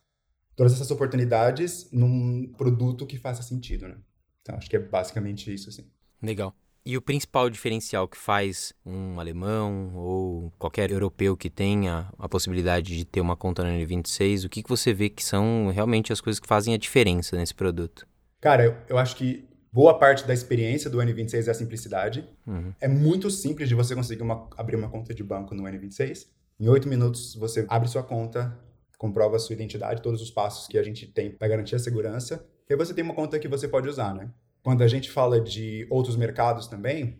todas 0.57 0.73
essas 0.73 0.89
oportunidades 0.89 1.87
num 1.91 2.51
produto 2.57 3.05
que 3.05 3.17
faça 3.17 3.43
sentido, 3.43 3.87
né? 3.87 3.95
Então, 4.41 4.55
acho 4.55 4.69
que 4.69 4.75
é 4.75 4.79
basicamente 4.79 5.53
isso, 5.53 5.69
assim. 5.69 5.85
Legal. 6.21 6.53
E 6.83 6.97
o 6.97 7.01
principal 7.01 7.49
diferencial 7.49 8.07
que 8.07 8.17
faz 8.17 8.73
um 8.85 9.19
alemão 9.19 9.91
ou 9.93 10.51
qualquer 10.57 10.89
europeu 10.89 11.37
que 11.37 11.49
tenha 11.49 12.09
a 12.17 12.27
possibilidade 12.27 12.97
de 12.97 13.05
ter 13.05 13.21
uma 13.21 13.35
conta 13.35 13.63
no 13.63 13.69
N26, 13.69 14.45
o 14.45 14.49
que, 14.49 14.63
que 14.63 14.69
você 14.69 14.93
vê 14.93 15.09
que 15.09 15.23
são 15.23 15.69
realmente 15.71 16.11
as 16.11 16.21
coisas 16.21 16.39
que 16.39 16.47
fazem 16.47 16.73
a 16.73 16.77
diferença 16.77 17.35
nesse 17.35 17.53
produto? 17.53 18.07
Cara, 18.39 18.63
eu, 18.63 18.77
eu 18.87 18.97
acho 18.97 19.15
que 19.17 19.47
boa 19.71 19.99
parte 19.99 20.25
da 20.25 20.33
experiência 20.33 20.89
do 20.89 20.97
N26 20.97 21.47
é 21.47 21.51
a 21.51 21.53
simplicidade. 21.53 22.27
Uhum. 22.47 22.73
É 22.79 22.87
muito 22.87 23.29
simples 23.29 23.67
de 23.69 23.75
você 23.75 23.93
conseguir 23.93 24.23
uma, 24.23 24.49
abrir 24.57 24.77
uma 24.77 24.89
conta 24.89 25.13
de 25.13 25.23
banco 25.23 25.53
no 25.53 25.63
N26. 25.63 26.25
Em 26.59 26.69
oito 26.69 26.87
minutos, 26.87 27.35
você 27.35 27.65
abre 27.67 27.89
sua 27.89 28.01
conta, 28.01 28.57
comprova 28.97 29.35
a 29.35 29.39
sua 29.39 29.53
identidade, 29.53 30.01
todos 30.01 30.21
os 30.21 30.31
passos 30.31 30.67
que 30.67 30.77
a 30.77 30.83
gente 30.83 31.07
tem 31.07 31.31
para 31.31 31.47
garantir 31.47 31.75
a 31.75 31.79
segurança 31.79 32.45
e 32.69 32.73
aí 32.73 32.77
você 32.77 32.93
tem 32.93 33.03
uma 33.03 33.13
conta 33.13 33.39
que 33.39 33.47
você 33.47 33.67
pode 33.67 33.87
usar, 33.87 34.13
né? 34.13 34.29
Quando 34.61 34.81
a 34.83 34.87
gente 34.87 35.09
fala 35.09 35.39
de 35.39 35.87
outros 35.89 36.17
mercados 36.17 36.67
também, 36.67 37.17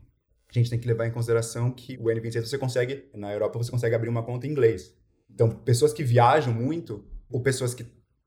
a 0.49 0.53
gente 0.53 0.69
tem 0.69 0.77
que 0.77 0.87
levar 0.87 1.07
em 1.07 1.11
consideração 1.11 1.71
que 1.71 1.97
o 1.97 2.05
N26 2.05 2.45
você 2.45 2.57
consegue, 2.57 3.05
na 3.13 3.31
Europa 3.31 3.57
você 3.57 3.71
consegue 3.71 3.95
abrir 3.95 4.09
uma 4.09 4.23
conta 4.23 4.45
em 4.45 4.51
inglês. 4.51 4.93
Então, 5.33 5.49
pessoas 5.49 5.93
que 5.93 6.03
viajam 6.03 6.53
muito, 6.53 7.05
ou 7.29 7.41
pessoas 7.41 7.73
que 7.73 7.85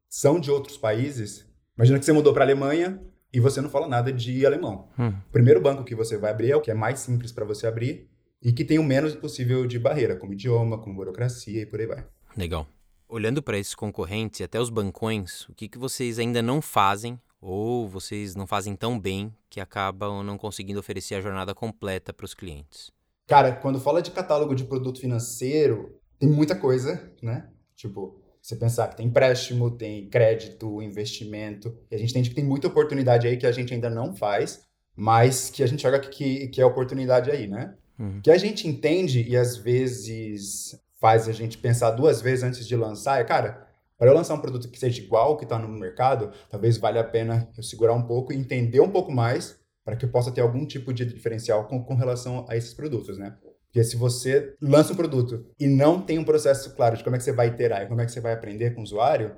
são 0.09 0.41
de 0.41 0.51
outros 0.51 0.79
países, 0.79 1.47
imagina 1.77 1.99
que 1.99 2.07
você 2.07 2.13
mudou 2.13 2.33
para 2.33 2.43
a 2.43 2.47
Alemanha 2.47 3.03
e 3.31 3.39
você 3.39 3.61
não 3.61 3.69
fala 3.69 3.87
nada 3.87 4.11
de 4.11 4.47
alemão. 4.47 4.89
Hum. 4.99 5.09
O 5.09 5.33
primeiro 5.33 5.61
banco 5.61 5.85
que 5.85 5.95
você 5.95 6.17
vai 6.17 6.31
abrir 6.31 6.53
é 6.53 6.57
o 6.57 6.61
que 6.61 6.71
é 6.71 6.75
mais 6.75 7.01
simples 7.01 7.33
para 7.33 7.45
você 7.45 7.67
abrir 7.67 8.09
e 8.43 8.51
que 8.51 8.65
tem 8.65 8.79
o 8.79 8.85
menos 8.85 9.15
possível 9.15 9.67
de 9.67 9.79
barreira, 9.79 10.17
como 10.17 10.33
idioma, 10.33 10.79
como 10.79 10.97
burocracia 10.97 11.61
e 11.61 11.67
por 11.67 11.81
aí 11.81 11.87
vai. 11.87 12.07
Legal. 12.35 12.67
Olhando 13.13 13.43
para 13.43 13.59
esses 13.59 13.75
concorrentes 13.75 14.39
e 14.39 14.45
até 14.45 14.61
os 14.61 14.71
bancões, 14.71 15.43
o 15.49 15.53
que, 15.53 15.69
que 15.69 15.77
vocês 15.77 16.17
ainda 16.21 16.41
não 16.41 16.63
fazem 16.63 17.19
ou 17.41 17.89
vocês 17.89 18.37
não 18.37 18.47
fazem 18.47 18.77
tão 18.77 19.01
bem 19.01 19.35
que 19.49 19.59
acabam 19.59 20.23
não 20.23 20.39
conseguindo 20.39 20.79
oferecer 20.79 21.17
a 21.17 21.21
jornada 21.21 21.53
completa 21.53 22.13
para 22.13 22.25
os 22.25 22.35
clientes? 22.35 22.93
Cara, 23.27 23.51
quando 23.51 23.81
fala 23.81 24.01
de 24.01 24.13
catálogo 24.13 24.55
de 24.55 24.63
produto 24.63 25.01
financeiro, 25.01 25.99
tem 26.21 26.29
muita 26.29 26.55
coisa, 26.55 27.13
né? 27.21 27.49
Tipo, 27.75 28.17
você 28.41 28.55
pensar 28.55 28.87
que 28.87 28.99
tem 28.99 29.07
empréstimo, 29.07 29.73
tem 29.73 30.09
crédito, 30.09 30.81
investimento, 30.81 31.77
e 31.91 31.97
a 31.97 31.99
gente 31.99 32.11
entende 32.11 32.29
que 32.29 32.37
tem 32.37 32.45
muita 32.45 32.69
oportunidade 32.69 33.27
aí 33.27 33.37
que 33.37 33.47
a 33.47 33.53
gente 33.53 33.75
ainda 33.75 33.91
não 33.91 34.15
faz, 34.15 34.63
mas 34.95 35.51
que 35.51 35.65
a 35.65 35.67
gente 35.67 35.83
joga 35.83 35.99
que, 35.99 36.47
que 36.47 36.61
é 36.61 36.65
oportunidade 36.65 37.29
aí, 37.29 37.49
né? 37.49 37.75
Uhum. 37.99 38.21
Que 38.23 38.31
a 38.31 38.39
gente 38.39 38.69
entende 38.69 39.29
e 39.29 39.37
às 39.37 39.57
vezes 39.57 40.79
faz 41.01 41.29
a 41.29 41.33
gente 41.33 41.59
pensar 41.59 41.91
duas 41.93 42.21
vezes 42.21 42.45
antes 42.45 42.69
de 42.69 42.77
lançar 42.77 43.21
é, 43.21 43.25
cara, 43.25 43.67
para 43.99 44.11
eu 44.11 44.15
lançar 44.15 44.35
um 44.35 44.41
produto 44.41 44.71
que 44.71 44.79
seja 44.79 45.01
igual 45.03 45.29
ao 45.29 45.37
que 45.37 45.45
está 45.45 45.59
no 45.59 45.69
mercado, 45.69 46.31
talvez 46.49 46.77
valha 46.77 47.01
a 47.01 47.05
pena 47.05 47.49
eu 47.57 47.63
segurar 47.63 47.95
um 47.95 48.03
pouco 48.03 48.33
e 48.33 48.37
entender 48.37 48.81
um 48.81 48.91
pouco 48.91 49.11
mais 49.11 49.59
para 49.85 49.97
que 49.97 50.05
eu 50.05 50.11
possa 50.11 50.31
ter 50.31 50.41
algum 50.41 50.65
tipo 50.65 50.93
de 50.93 51.05
diferencial 51.05 51.67
com, 51.67 51.83
com 51.83 51.95
relação 51.95 52.47
a 52.49 52.57
esses 52.57 52.73
produtos, 52.73 53.19
né? 53.19 53.37
Porque 53.65 53.85
se 53.85 53.97
você 53.97 54.55
lança 54.61 54.93
um 54.93 54.97
produto 54.97 55.47
e 55.59 55.67
não 55.67 56.01
tem 56.01 56.19
um 56.19 56.25
processo 56.25 56.75
claro 56.75 56.97
de 56.97 57.05
como 57.05 57.15
é 57.15 57.19
que 57.19 57.25
você 57.25 57.33
vai 57.33 57.49
iterar 57.49 57.83
e 57.83 57.87
como 57.87 58.01
é 58.01 58.05
que 58.05 58.13
você 58.13 58.21
vai 58.21 58.33
aprender 58.33 58.75
com 58.75 58.81
o 58.81 58.85
usuário, 58.85 59.37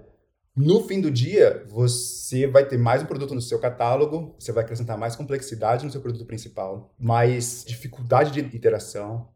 no 0.54 0.84
fim 0.84 1.00
do 1.00 1.10
dia, 1.10 1.66
você 1.68 2.46
vai 2.46 2.66
ter 2.66 2.78
mais 2.78 3.02
um 3.02 3.06
produto 3.06 3.34
no 3.34 3.40
seu 3.40 3.58
catálogo, 3.58 4.34
você 4.38 4.52
vai 4.52 4.64
acrescentar 4.64 4.96
mais 4.96 5.16
complexidade 5.16 5.84
no 5.84 5.90
seu 5.90 6.00
produto 6.00 6.24
principal, 6.24 6.94
mais 6.98 7.64
dificuldade 7.66 8.30
de 8.30 8.56
iteração, 8.56 9.28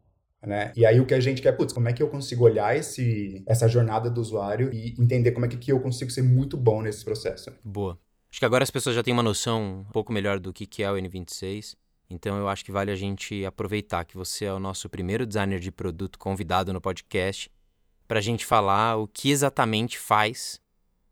né? 0.47 0.71
E 0.75 0.85
aí 0.85 0.99
o 0.99 1.05
que 1.05 1.13
a 1.13 1.19
gente 1.19 1.41
quer, 1.41 1.51
putz, 1.51 1.73
como 1.73 1.89
é 1.89 1.93
que 1.93 2.01
eu 2.01 2.09
consigo 2.09 2.45
olhar 2.45 2.75
esse, 2.75 3.43
essa 3.45 3.67
jornada 3.67 4.09
do 4.09 4.21
usuário 4.21 4.73
e 4.73 4.95
entender 4.97 5.31
como 5.31 5.45
é 5.45 5.49
que, 5.49 5.71
eu 5.71 5.79
consigo 5.79 6.09
ser 6.09 6.21
muito 6.21 6.55
bom 6.55 6.81
nesse 6.81 7.03
processo. 7.03 7.51
Boa. 7.63 7.99
Acho 8.31 8.39
que 8.39 8.45
agora 8.45 8.63
as 8.63 8.71
pessoas 8.71 8.95
já 8.95 9.03
têm 9.03 9.13
uma 9.13 9.23
noção 9.23 9.85
um 9.87 9.91
pouco 9.91 10.11
melhor 10.11 10.39
do 10.39 10.53
que, 10.53 10.65
que 10.65 10.81
é 10.81 10.91
o 10.91 10.95
N26. 10.95 11.75
Então 12.09 12.37
eu 12.37 12.47
acho 12.47 12.63
que 12.63 12.71
vale 12.71 12.89
a 12.89 12.95
gente 12.95 13.45
aproveitar 13.45 14.05
que 14.05 14.15
você 14.15 14.45
é 14.45 14.53
o 14.53 14.59
nosso 14.59 14.89
primeiro 14.89 15.25
designer 15.25 15.59
de 15.59 15.71
produto 15.71 16.17
convidado 16.17 16.71
no 16.71 16.79
podcast 16.79 17.51
para 18.07 18.19
a 18.19 18.21
gente 18.21 18.45
falar 18.45 18.95
o 18.95 19.07
que 19.07 19.29
exatamente 19.29 19.99
faz 19.99 20.61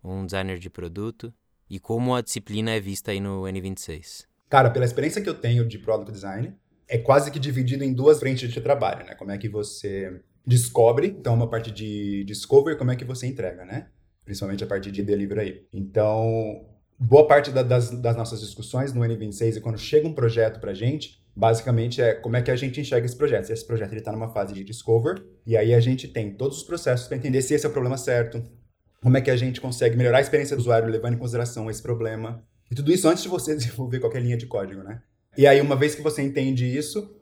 um 0.02 0.26
designer 0.26 0.58
de 0.58 0.70
produto 0.70 1.34
e 1.70 1.80
como 1.80 2.16
a 2.16 2.22
disciplina 2.22 2.72
é 2.72 2.80
vista 2.80 3.12
aí 3.12 3.20
no 3.20 3.42
N26. 3.42 4.26
Cara, 4.50 4.70
pela 4.70 4.86
experiência 4.86 5.22
que 5.22 5.28
eu 5.28 5.34
tenho 5.34 5.68
de 5.68 5.78
product 5.80 6.12
design, 6.12 6.56
é 6.88 6.98
quase 6.98 7.32
que 7.32 7.40
dividido 7.40 7.84
em 7.84 7.94
duas 7.94 8.20
frentes 8.20 8.52
de 8.52 8.62
trabalho, 8.62 9.06
né? 9.06 9.16
Como 9.16 9.32
é 9.32 9.38
que 9.38 9.50
você 9.50 10.22
descobre, 10.46 11.08
então 11.08 11.34
uma 11.34 11.50
parte 11.50 11.72
de 11.72 12.24
discovery, 12.26 12.78
como 12.78 12.92
é 12.92 12.96
que 12.96 13.06
você 13.06 13.26
entrega, 13.26 13.66
né? 13.66 13.88
Principalmente 14.24 14.64
a 14.64 14.68
parte 14.68 14.92
de 14.92 15.04
delivery 15.04 15.40
aí. 15.40 15.66
Então, 15.74 16.66
boa 17.00 17.28
parte 17.28 17.52
da, 17.52 17.64
das, 17.64 17.90
das, 17.90 18.16
nossas 18.16 18.40
discussões 18.40 18.94
no 18.94 19.02
N26 19.02 19.58
e 19.58 19.62
quando 19.62 19.78
chega 19.78 20.08
um 20.08 20.14
projeto 20.14 20.60
pra 20.60 20.74
gente, 20.74 21.24
basicamente 21.36 22.02
é 22.02 22.14
como 22.14 22.38
é 22.38 22.42
que 22.42 22.52
a 22.52 22.56
gente 22.56 22.80
enxerga 22.80 23.06
esse 23.06 23.18
projeto. 23.18 23.46
Se 23.46 23.54
esse 23.54 23.66
projeto 23.66 23.94
está 23.96 24.12
numa 24.12 24.30
fase 24.30 24.54
de 24.54 24.64
discover, 24.64 25.24
e 25.46 25.58
aí 25.58 25.74
a 25.74 25.80
gente 25.80 26.08
tem 26.08 26.34
todos 26.34 26.58
os 26.58 26.64
processos 26.64 27.08
para 27.08 27.18
entender 27.18 27.42
se 27.42 27.54
esse 27.54 27.66
é 27.66 27.70
o 27.70 27.74
problema 27.74 27.98
certo, 27.98 28.44
como 29.02 29.18
é 29.18 29.22
que 29.22 29.32
a 29.32 29.38
gente 29.38 29.62
consegue 29.62 29.96
melhorar 29.96 30.20
a 30.20 30.22
experiência 30.22 30.56
do 30.56 30.60
usuário 30.60 30.90
levando 30.90 31.14
em 31.14 31.20
consideração 31.20 31.70
esse 31.70 31.82
problema. 31.82 32.44
E 32.72 32.76
tudo 32.76 32.92
isso 32.92 33.08
antes 33.08 33.24
de 33.24 33.30
você 33.30 33.54
desenvolver 33.56 34.00
qualquer 34.00 34.22
linha 34.22 34.38
de 34.38 34.48
código, 34.48 34.82
né? 34.84 35.02
E 35.38 35.46
aí, 35.46 35.60
uma 35.62 35.76
vez 35.76 35.96
que 35.96 36.02
você 36.02 36.22
entende 36.22 36.66
isso, 36.66 37.14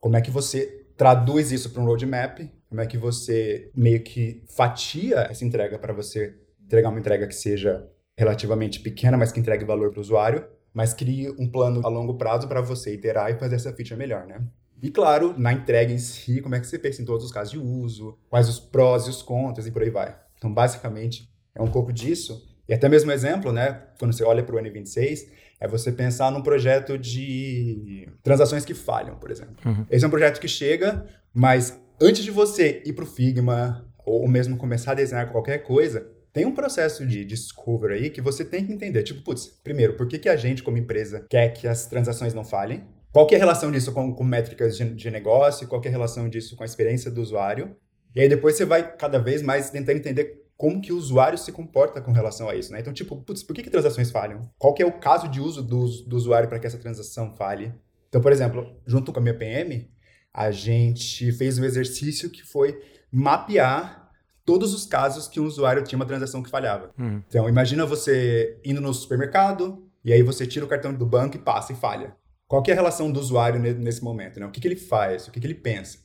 como 0.00 0.16
é 0.16 0.20
que 0.20 0.30
você 0.30 0.86
traduz 0.96 1.50
isso 1.50 1.70
para 1.70 1.82
um 1.82 1.86
roadmap? 1.86 2.40
Como 2.68 2.80
é 2.80 2.86
que 2.86 2.98
você 2.98 3.70
meio 3.74 4.02
que 4.02 4.42
fatia 4.48 5.28
essa 5.30 5.44
entrega 5.44 5.78
para 5.78 5.92
você 5.92 6.34
entregar 6.62 6.90
uma 6.90 6.98
entrega 6.98 7.26
que 7.26 7.34
seja 7.34 7.88
relativamente 8.16 8.80
pequena, 8.80 9.16
mas 9.16 9.32
que 9.32 9.40
entregue 9.40 9.64
valor 9.64 9.90
para 9.90 9.98
o 9.98 10.02
usuário, 10.02 10.46
mas 10.72 10.94
crie 10.94 11.30
um 11.38 11.48
plano 11.48 11.80
a 11.84 11.88
longo 11.88 12.14
prazo 12.14 12.48
para 12.48 12.60
você 12.60 12.94
iterar 12.94 13.30
e 13.30 13.38
fazer 13.38 13.56
essa 13.56 13.72
feature 13.72 13.98
melhor, 13.98 14.26
né? 14.26 14.40
E 14.82 14.90
claro, 14.90 15.34
na 15.38 15.52
entrega 15.52 15.92
em 15.92 15.98
si, 15.98 16.40
como 16.40 16.54
é 16.54 16.60
que 16.60 16.66
você 16.66 16.78
pensa 16.78 17.00
em 17.00 17.04
todos 17.04 17.24
os 17.24 17.32
casos 17.32 17.52
de 17.52 17.58
uso, 17.58 18.18
quais 18.28 18.48
os 18.48 18.60
prós 18.60 19.06
e 19.06 19.10
os 19.10 19.22
contras 19.22 19.66
e 19.66 19.70
por 19.70 19.82
aí 19.82 19.90
vai. 19.90 20.14
Então, 20.36 20.52
basicamente, 20.52 21.30
é 21.54 21.62
um 21.62 21.70
pouco 21.70 21.92
disso. 21.92 22.53
E 22.68 22.74
até 22.74 22.88
mesmo 22.88 23.10
exemplo, 23.12 23.52
né? 23.52 23.82
Quando 23.98 24.12
você 24.12 24.24
olha 24.24 24.42
para 24.42 24.56
o 24.56 24.58
N26, 24.58 25.28
é 25.60 25.68
você 25.68 25.92
pensar 25.92 26.30
num 26.30 26.42
projeto 26.42 26.98
de 26.98 28.08
transações 28.22 28.64
que 28.64 28.74
falham, 28.74 29.16
por 29.16 29.30
exemplo. 29.30 29.56
Uhum. 29.64 29.86
Esse 29.90 30.04
é 30.04 30.08
um 30.08 30.10
projeto 30.10 30.40
que 30.40 30.48
chega, 30.48 31.06
mas 31.32 31.78
antes 32.00 32.24
de 32.24 32.30
você 32.30 32.82
ir 32.84 32.92
para 32.92 33.04
o 33.04 33.06
Figma 33.06 33.86
ou 34.04 34.28
mesmo 34.28 34.56
começar 34.56 34.92
a 34.92 34.94
desenhar 34.94 35.30
qualquer 35.30 35.58
coisa, 35.58 36.06
tem 36.32 36.44
um 36.44 36.52
processo 36.52 37.06
de 37.06 37.24
discover 37.24 37.92
aí 37.92 38.10
que 38.10 38.20
você 38.20 38.44
tem 38.44 38.66
que 38.66 38.72
entender. 38.72 39.02
Tipo, 39.02 39.22
putz, 39.22 39.46
primeiro, 39.46 39.94
por 39.94 40.08
que, 40.08 40.18
que 40.18 40.28
a 40.28 40.36
gente, 40.36 40.62
como 40.62 40.76
empresa, 40.76 41.24
quer 41.30 41.50
que 41.50 41.68
as 41.68 41.86
transações 41.86 42.34
não 42.34 42.44
falhem? 42.44 42.84
Qual 43.12 43.26
é 43.30 43.36
a 43.36 43.38
relação 43.38 43.70
disso 43.70 43.92
com, 43.92 44.12
com 44.12 44.24
métricas 44.24 44.76
de, 44.76 44.84
de 44.92 45.10
negócio? 45.10 45.68
Qual 45.68 45.80
que 45.80 45.86
é 45.86 45.90
a 45.90 45.92
relação 45.92 46.28
disso 46.28 46.56
com 46.56 46.64
a 46.64 46.66
experiência 46.66 47.10
do 47.10 47.22
usuário? 47.22 47.76
E 48.14 48.20
aí 48.20 48.28
depois 48.28 48.56
você 48.56 48.64
vai 48.64 48.96
cada 48.96 49.18
vez 49.18 49.40
mais 49.40 49.70
tentando 49.70 49.96
entender 49.96 50.43
como 50.64 50.80
que 50.80 50.94
o 50.94 50.96
usuário 50.96 51.36
se 51.36 51.52
comporta 51.52 52.00
com 52.00 52.10
relação 52.10 52.48
a 52.48 52.54
isso, 52.54 52.72
né? 52.72 52.80
Então, 52.80 52.90
tipo, 52.90 53.14
putz, 53.16 53.42
por 53.42 53.54
que, 53.54 53.62
que 53.62 53.68
transações 53.68 54.10
falham? 54.10 54.50
Qual 54.56 54.72
que 54.72 54.82
é 54.82 54.86
o 54.86 54.98
caso 54.98 55.28
de 55.28 55.38
uso 55.38 55.62
do, 55.62 55.86
do 56.04 56.16
usuário 56.16 56.48
para 56.48 56.58
que 56.58 56.66
essa 56.66 56.78
transação 56.78 57.36
falhe? 57.36 57.70
Então, 58.08 58.18
por 58.18 58.32
exemplo, 58.32 58.74
junto 58.86 59.12
com 59.12 59.18
a 59.18 59.22
minha 59.22 59.36
PM, 59.36 59.86
a 60.32 60.50
gente 60.50 61.30
fez 61.32 61.58
um 61.58 61.64
exercício 61.66 62.30
que 62.30 62.42
foi 62.42 62.80
mapear 63.12 64.10
todos 64.42 64.72
os 64.72 64.86
casos 64.86 65.28
que 65.28 65.38
um 65.38 65.44
usuário 65.44 65.84
tinha 65.84 65.98
uma 65.98 66.06
transação 66.06 66.42
que 66.42 66.48
falhava. 66.48 66.94
Uhum. 66.98 67.22
Então, 67.28 67.46
imagina 67.46 67.84
você 67.84 68.58
indo 68.64 68.80
no 68.80 68.94
supermercado 68.94 69.86
e 70.02 70.14
aí 70.14 70.22
você 70.22 70.46
tira 70.46 70.64
o 70.64 70.68
cartão 70.68 70.94
do 70.94 71.04
banco 71.04 71.36
e 71.36 71.40
passa 71.40 71.74
e 71.74 71.76
falha. 71.76 72.16
Qual 72.48 72.62
que 72.62 72.70
é 72.70 72.72
a 72.72 72.76
relação 72.76 73.12
do 73.12 73.20
usuário 73.20 73.60
nesse 73.60 74.02
momento? 74.02 74.40
Né? 74.40 74.46
O 74.46 74.50
que, 74.50 74.62
que 74.62 74.68
ele 74.68 74.76
faz? 74.76 75.28
O 75.28 75.30
que, 75.30 75.40
que 75.40 75.46
ele 75.46 75.56
pensa? 75.56 75.98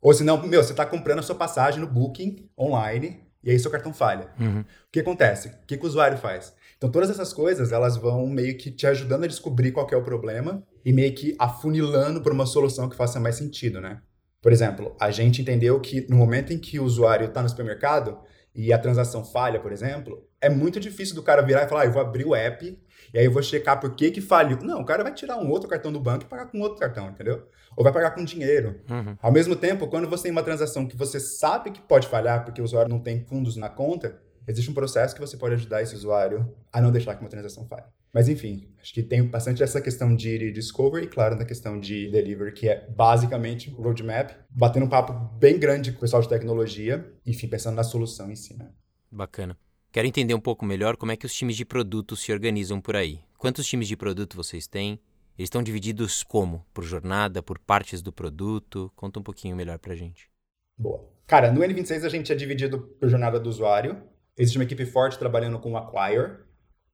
Ou 0.00 0.12
se 0.12 0.24
não, 0.24 0.44
meu, 0.44 0.60
você 0.60 0.72
está 0.72 0.84
comprando 0.84 1.20
a 1.20 1.22
sua 1.22 1.36
passagem 1.36 1.80
no 1.80 1.86
Booking 1.86 2.50
online 2.58 3.30
e 3.42 3.50
aí 3.50 3.58
seu 3.58 3.70
cartão 3.70 3.92
falha. 3.92 4.28
Uhum. 4.38 4.60
O 4.60 4.64
que 4.90 5.00
acontece? 5.00 5.48
O 5.48 5.66
que, 5.66 5.76
que 5.76 5.84
o 5.84 5.88
usuário 5.88 6.18
faz? 6.18 6.54
Então, 6.76 6.90
todas 6.90 7.10
essas 7.10 7.32
coisas, 7.32 7.70
elas 7.70 7.96
vão 7.96 8.26
meio 8.26 8.56
que 8.56 8.70
te 8.70 8.86
ajudando 8.86 9.24
a 9.24 9.28
descobrir 9.28 9.70
qual 9.70 9.86
é 9.90 9.96
o 9.96 10.02
problema 10.02 10.62
e 10.84 10.92
meio 10.92 11.14
que 11.14 11.34
afunilando 11.38 12.20
para 12.20 12.32
uma 12.32 12.46
solução 12.46 12.88
que 12.88 12.96
faça 12.96 13.20
mais 13.20 13.36
sentido, 13.36 13.80
né? 13.80 14.00
Por 14.40 14.50
exemplo, 14.50 14.96
a 15.00 15.10
gente 15.10 15.40
entendeu 15.40 15.78
que 15.80 16.04
no 16.10 16.16
momento 16.16 16.52
em 16.52 16.58
que 16.58 16.80
o 16.80 16.84
usuário 16.84 17.26
está 17.26 17.40
no 17.40 17.48
supermercado 17.48 18.18
e 18.52 18.72
a 18.72 18.78
transação 18.78 19.24
falha, 19.24 19.60
por 19.60 19.70
exemplo, 19.70 20.28
é 20.40 20.50
muito 20.50 20.80
difícil 20.80 21.14
do 21.14 21.22
cara 21.22 21.40
virar 21.40 21.62
e 21.62 21.68
falar, 21.68 21.82
ah, 21.82 21.86
eu 21.86 21.92
vou 21.92 22.02
abrir 22.02 22.24
o 22.24 22.34
app 22.34 22.76
e 23.12 23.18
aí 23.18 23.24
eu 23.24 23.30
vou 23.30 23.42
checar 23.42 23.80
por 23.80 23.94
que 23.94 24.10
que 24.10 24.20
falhou. 24.20 24.58
Não, 24.62 24.80
o 24.80 24.84
cara 24.84 25.02
vai 25.02 25.12
tirar 25.12 25.38
um 25.38 25.50
outro 25.50 25.68
cartão 25.68 25.92
do 25.92 26.00
banco 26.00 26.24
e 26.24 26.28
pagar 26.28 26.46
com 26.46 26.60
outro 26.60 26.78
cartão, 26.78 27.10
entendeu? 27.10 27.46
Ou 27.76 27.84
vai 27.84 27.92
pagar 27.92 28.12
com 28.12 28.24
dinheiro. 28.24 28.80
Uhum. 28.88 29.16
Ao 29.20 29.32
mesmo 29.32 29.54
tempo, 29.54 29.86
quando 29.88 30.08
você 30.08 30.24
tem 30.24 30.32
uma 30.32 30.42
transação 30.42 30.86
que 30.86 30.96
você 30.96 31.20
sabe 31.20 31.70
que 31.70 31.80
pode 31.80 32.08
falhar 32.08 32.44
porque 32.44 32.60
o 32.60 32.64
usuário 32.64 32.90
não 32.90 33.00
tem 33.00 33.24
fundos 33.24 33.56
na 33.56 33.68
conta, 33.68 34.18
existe 34.46 34.70
um 34.70 34.74
processo 34.74 35.14
que 35.14 35.20
você 35.20 35.36
pode 35.36 35.54
ajudar 35.54 35.82
esse 35.82 35.94
usuário 35.94 36.54
a 36.72 36.80
não 36.80 36.90
deixar 36.90 37.14
que 37.14 37.20
uma 37.20 37.30
transação 37.30 37.66
falhe. 37.66 37.84
Mas 38.12 38.28
enfim, 38.28 38.68
acho 38.80 38.92
que 38.92 39.02
tem 39.02 39.22
bastante 39.24 39.62
essa 39.62 39.80
questão 39.80 40.14
de 40.14 40.52
discovery 40.52 41.06
e, 41.06 41.08
claro, 41.08 41.34
na 41.34 41.46
questão 41.46 41.80
de 41.80 42.10
delivery, 42.10 42.52
que 42.52 42.68
é 42.68 42.86
basicamente 42.90 43.70
o 43.70 43.82
roadmap, 43.82 44.32
batendo 44.50 44.84
um 44.84 44.88
papo 44.88 45.14
bem 45.38 45.58
grande 45.58 45.92
com 45.92 45.98
o 45.98 46.00
pessoal 46.00 46.20
de 46.20 46.28
tecnologia, 46.28 47.10
enfim, 47.24 47.48
pensando 47.48 47.76
na 47.76 47.82
solução 47.82 48.30
em 48.30 48.36
si. 48.36 48.54
Né? 48.54 48.68
Bacana. 49.10 49.56
Quero 49.92 50.06
entender 50.08 50.32
um 50.32 50.40
pouco 50.40 50.64
melhor 50.64 50.96
como 50.96 51.12
é 51.12 51.16
que 51.18 51.26
os 51.26 51.34
times 51.34 51.54
de 51.54 51.66
produto 51.66 52.16
se 52.16 52.32
organizam 52.32 52.80
por 52.80 52.96
aí. 52.96 53.20
Quantos 53.36 53.66
times 53.66 53.86
de 53.86 53.94
produto 53.94 54.34
vocês 54.34 54.66
têm? 54.66 54.98
Eles 55.38 55.48
estão 55.48 55.62
divididos 55.62 56.22
como? 56.22 56.64
Por 56.72 56.82
jornada, 56.82 57.42
por 57.42 57.58
partes 57.58 58.00
do 58.00 58.10
produto? 58.10 58.90
Conta 58.96 59.20
um 59.20 59.22
pouquinho 59.22 59.54
melhor 59.54 59.78
pra 59.78 59.94
gente. 59.94 60.30
Boa. 60.78 61.06
Cara, 61.26 61.52
no 61.52 61.60
N26 61.60 62.04
a 62.04 62.08
gente 62.08 62.32
é 62.32 62.34
dividido 62.34 62.78
por 62.98 63.06
jornada 63.06 63.38
do 63.38 63.50
usuário. 63.50 64.02
Existe 64.34 64.56
uma 64.56 64.64
equipe 64.64 64.86
forte 64.86 65.18
trabalhando 65.18 65.58
com 65.58 65.72
o 65.72 65.76
Acquire, 65.76 66.38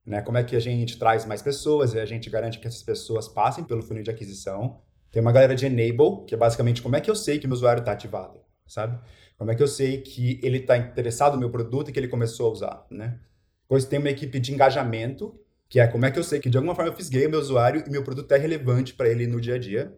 né? 0.04 0.20
Como 0.20 0.36
é 0.36 0.42
que 0.42 0.56
a 0.56 0.60
gente 0.60 0.98
traz 0.98 1.24
mais 1.24 1.40
pessoas 1.40 1.94
e 1.94 2.00
a 2.00 2.04
gente 2.04 2.28
garante 2.28 2.58
que 2.58 2.66
essas 2.66 2.82
pessoas 2.82 3.28
passem 3.28 3.62
pelo 3.62 3.80
funil 3.80 4.02
de 4.02 4.10
aquisição. 4.10 4.82
Tem 5.12 5.22
uma 5.22 5.30
galera 5.30 5.54
de 5.54 5.66
Enable, 5.66 6.26
que 6.26 6.34
é 6.34 6.36
basicamente 6.36 6.82
como 6.82 6.96
é 6.96 7.00
que 7.00 7.08
eu 7.08 7.14
sei 7.14 7.38
que 7.38 7.46
meu 7.46 7.54
usuário 7.54 7.78
está 7.78 7.92
ativado, 7.92 8.40
sabe? 8.66 8.98
Como 9.38 9.52
é 9.52 9.54
que 9.54 9.62
eu 9.62 9.68
sei 9.68 9.98
que 9.98 10.40
ele 10.42 10.58
está 10.58 10.76
interessado 10.76 11.34
no 11.34 11.40
meu 11.40 11.50
produto 11.50 11.88
e 11.88 11.92
que 11.92 12.00
ele 12.00 12.08
começou 12.08 12.48
a 12.48 12.52
usar, 12.52 12.86
né? 12.90 13.20
Depois 13.62 13.84
tem 13.84 14.00
uma 14.00 14.10
equipe 14.10 14.40
de 14.40 14.52
engajamento, 14.52 15.38
que 15.68 15.78
é 15.78 15.86
como 15.86 16.04
é 16.04 16.10
que 16.10 16.18
eu 16.18 16.24
sei 16.24 16.40
que 16.40 16.50
de 16.50 16.56
alguma 16.56 16.74
forma 16.74 16.90
eu 16.90 16.96
fisguei 16.96 17.26
o 17.26 17.30
meu 17.30 17.38
usuário 17.38 17.84
e 17.86 17.90
meu 17.90 18.02
produto 18.02 18.32
é 18.32 18.36
relevante 18.36 18.94
para 18.94 19.08
ele 19.08 19.26
no 19.26 19.40
dia 19.40 19.54
a 19.54 19.58
dia. 19.58 19.96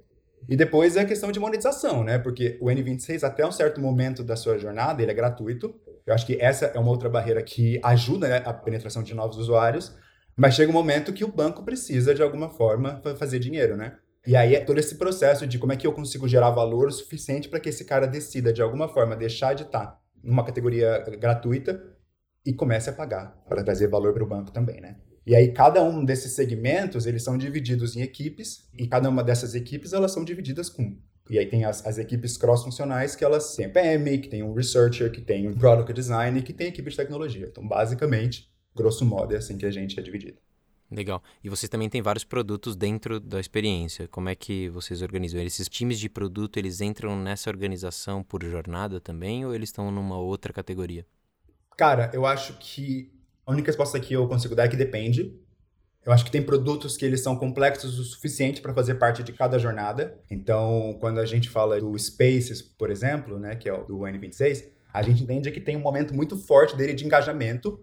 E 0.48 0.56
depois 0.56 0.96
é 0.96 1.00
a 1.00 1.04
questão 1.06 1.32
de 1.32 1.40
monetização, 1.40 2.04
né? 2.04 2.18
Porque 2.18 2.58
o 2.60 2.66
N26, 2.66 3.22
até 3.22 3.46
um 3.46 3.52
certo 3.52 3.80
momento 3.80 4.22
da 4.22 4.36
sua 4.36 4.58
jornada, 4.58 5.02
ele 5.02 5.10
é 5.10 5.14
gratuito. 5.14 5.74
Eu 6.06 6.12
acho 6.12 6.26
que 6.26 6.36
essa 6.40 6.66
é 6.66 6.78
uma 6.78 6.90
outra 6.90 7.08
barreira 7.08 7.42
que 7.42 7.80
ajuda 7.82 8.28
né, 8.28 8.42
a 8.44 8.52
penetração 8.52 9.02
de 9.02 9.14
novos 9.14 9.38
usuários. 9.38 9.94
Mas 10.36 10.54
chega 10.54 10.70
um 10.70 10.74
momento 10.74 11.12
que 11.12 11.24
o 11.24 11.32
banco 11.32 11.62
precisa, 11.62 12.14
de 12.14 12.22
alguma 12.22 12.50
forma, 12.50 13.00
fazer 13.16 13.38
dinheiro, 13.38 13.76
né? 13.76 13.96
E 14.26 14.36
aí 14.36 14.54
é 14.54 14.60
todo 14.60 14.78
esse 14.78 14.96
processo 14.96 15.46
de 15.46 15.58
como 15.58 15.72
é 15.72 15.76
que 15.76 15.86
eu 15.86 15.92
consigo 15.92 16.28
gerar 16.28 16.50
valor 16.50 16.92
suficiente 16.92 17.48
para 17.48 17.58
que 17.58 17.68
esse 17.70 17.84
cara 17.84 18.06
decida, 18.06 18.52
de 18.52 18.60
alguma 18.60 18.88
forma, 18.88 19.16
deixar 19.16 19.54
de 19.54 19.62
estar 19.62 19.86
tá 19.86 20.00
numa 20.22 20.44
categoria 20.44 20.98
gratuita 21.18 21.82
e 22.44 22.52
comece 22.52 22.90
a 22.90 22.92
pagar 22.92 23.42
para 23.48 23.62
trazer 23.62 23.88
valor 23.88 24.12
para 24.12 24.24
o 24.24 24.28
banco 24.28 24.50
também, 24.50 24.80
né? 24.80 24.96
E 25.26 25.34
aí 25.34 25.52
cada 25.52 25.82
um 25.82 26.04
desses 26.04 26.32
segmentos, 26.32 27.06
eles 27.06 27.22
são 27.22 27.38
divididos 27.38 27.96
em 27.96 28.02
equipes 28.02 28.68
e 28.78 28.86
cada 28.86 29.08
uma 29.08 29.22
dessas 29.22 29.54
equipes, 29.54 29.92
elas 29.92 30.12
são 30.12 30.24
divididas 30.24 30.68
com 30.68 30.98
e 31.30 31.38
aí 31.38 31.46
tem 31.46 31.64
as, 31.64 31.86
as 31.86 31.96
equipes 31.96 32.36
cross-funcionais 32.36 33.14
que 33.14 33.24
elas 33.24 33.54
têm 33.54 33.70
PM, 33.70 34.18
que 34.18 34.28
tem 34.28 34.42
um 34.42 34.52
researcher, 34.52 35.12
que 35.12 35.20
tem 35.20 35.48
um 35.48 35.54
product 35.54 35.92
design 35.92 36.42
que 36.42 36.52
tem 36.52 36.66
equipe 36.66 36.90
de 36.90 36.96
tecnologia. 36.96 37.46
Então, 37.48 37.66
basicamente, 37.66 38.50
grosso 38.74 39.04
modo, 39.04 39.32
é 39.32 39.36
assim 39.36 39.56
que 39.56 39.64
a 39.64 39.70
gente 39.70 39.98
é 39.98 40.02
dividido. 40.02 40.38
Legal. 40.90 41.22
E 41.42 41.48
vocês 41.48 41.70
também 41.70 41.88
têm 41.88 42.02
vários 42.02 42.24
produtos 42.24 42.74
dentro 42.74 43.20
da 43.20 43.38
experiência. 43.38 44.08
Como 44.08 44.28
é 44.28 44.34
que 44.34 44.68
vocês 44.70 45.02
organizam? 45.02 45.40
Esses 45.40 45.68
times 45.68 46.00
de 46.00 46.08
produto, 46.08 46.56
eles 46.56 46.80
entram 46.80 47.16
nessa 47.16 47.48
organização 47.48 48.24
por 48.24 48.42
jornada 48.42 49.00
também 49.00 49.44
ou 49.46 49.54
eles 49.54 49.68
estão 49.68 49.90
numa 49.90 50.18
outra 50.18 50.52
categoria? 50.52 51.06
Cara, 51.76 52.10
eu 52.12 52.26
acho 52.26 52.54
que 52.58 53.12
a 53.46 53.52
única 53.52 53.68
resposta 53.68 54.00
que 54.00 54.14
eu 54.14 54.26
consigo 54.26 54.54
dar 54.54 54.64
é 54.64 54.68
que 54.68 54.76
depende. 54.76 55.38
Eu 56.04 56.12
acho 56.12 56.24
que 56.24 56.30
tem 56.30 56.42
produtos 56.42 56.96
que 56.96 57.04
eles 57.04 57.20
são 57.20 57.36
complexos 57.36 57.98
o 57.98 58.04
suficiente 58.04 58.60
para 58.60 58.74
fazer 58.74 58.94
parte 58.94 59.22
de 59.22 59.32
cada 59.32 59.58
jornada. 59.58 60.18
Então, 60.30 60.96
quando 60.98 61.20
a 61.20 61.26
gente 61.26 61.48
fala 61.48 61.78
do 61.78 61.96
Spaces, 61.96 62.62
por 62.62 62.90
exemplo, 62.90 63.38
né, 63.38 63.54
que 63.54 63.68
é 63.68 63.72
o 63.72 63.84
do 63.84 63.98
N26, 63.98 64.64
a 64.92 65.02
gente 65.02 65.22
entende 65.22 65.50
que 65.52 65.60
tem 65.60 65.76
um 65.76 65.80
momento 65.80 66.14
muito 66.14 66.36
forte 66.36 66.76
dele 66.76 66.94
de 66.94 67.04
engajamento 67.04 67.78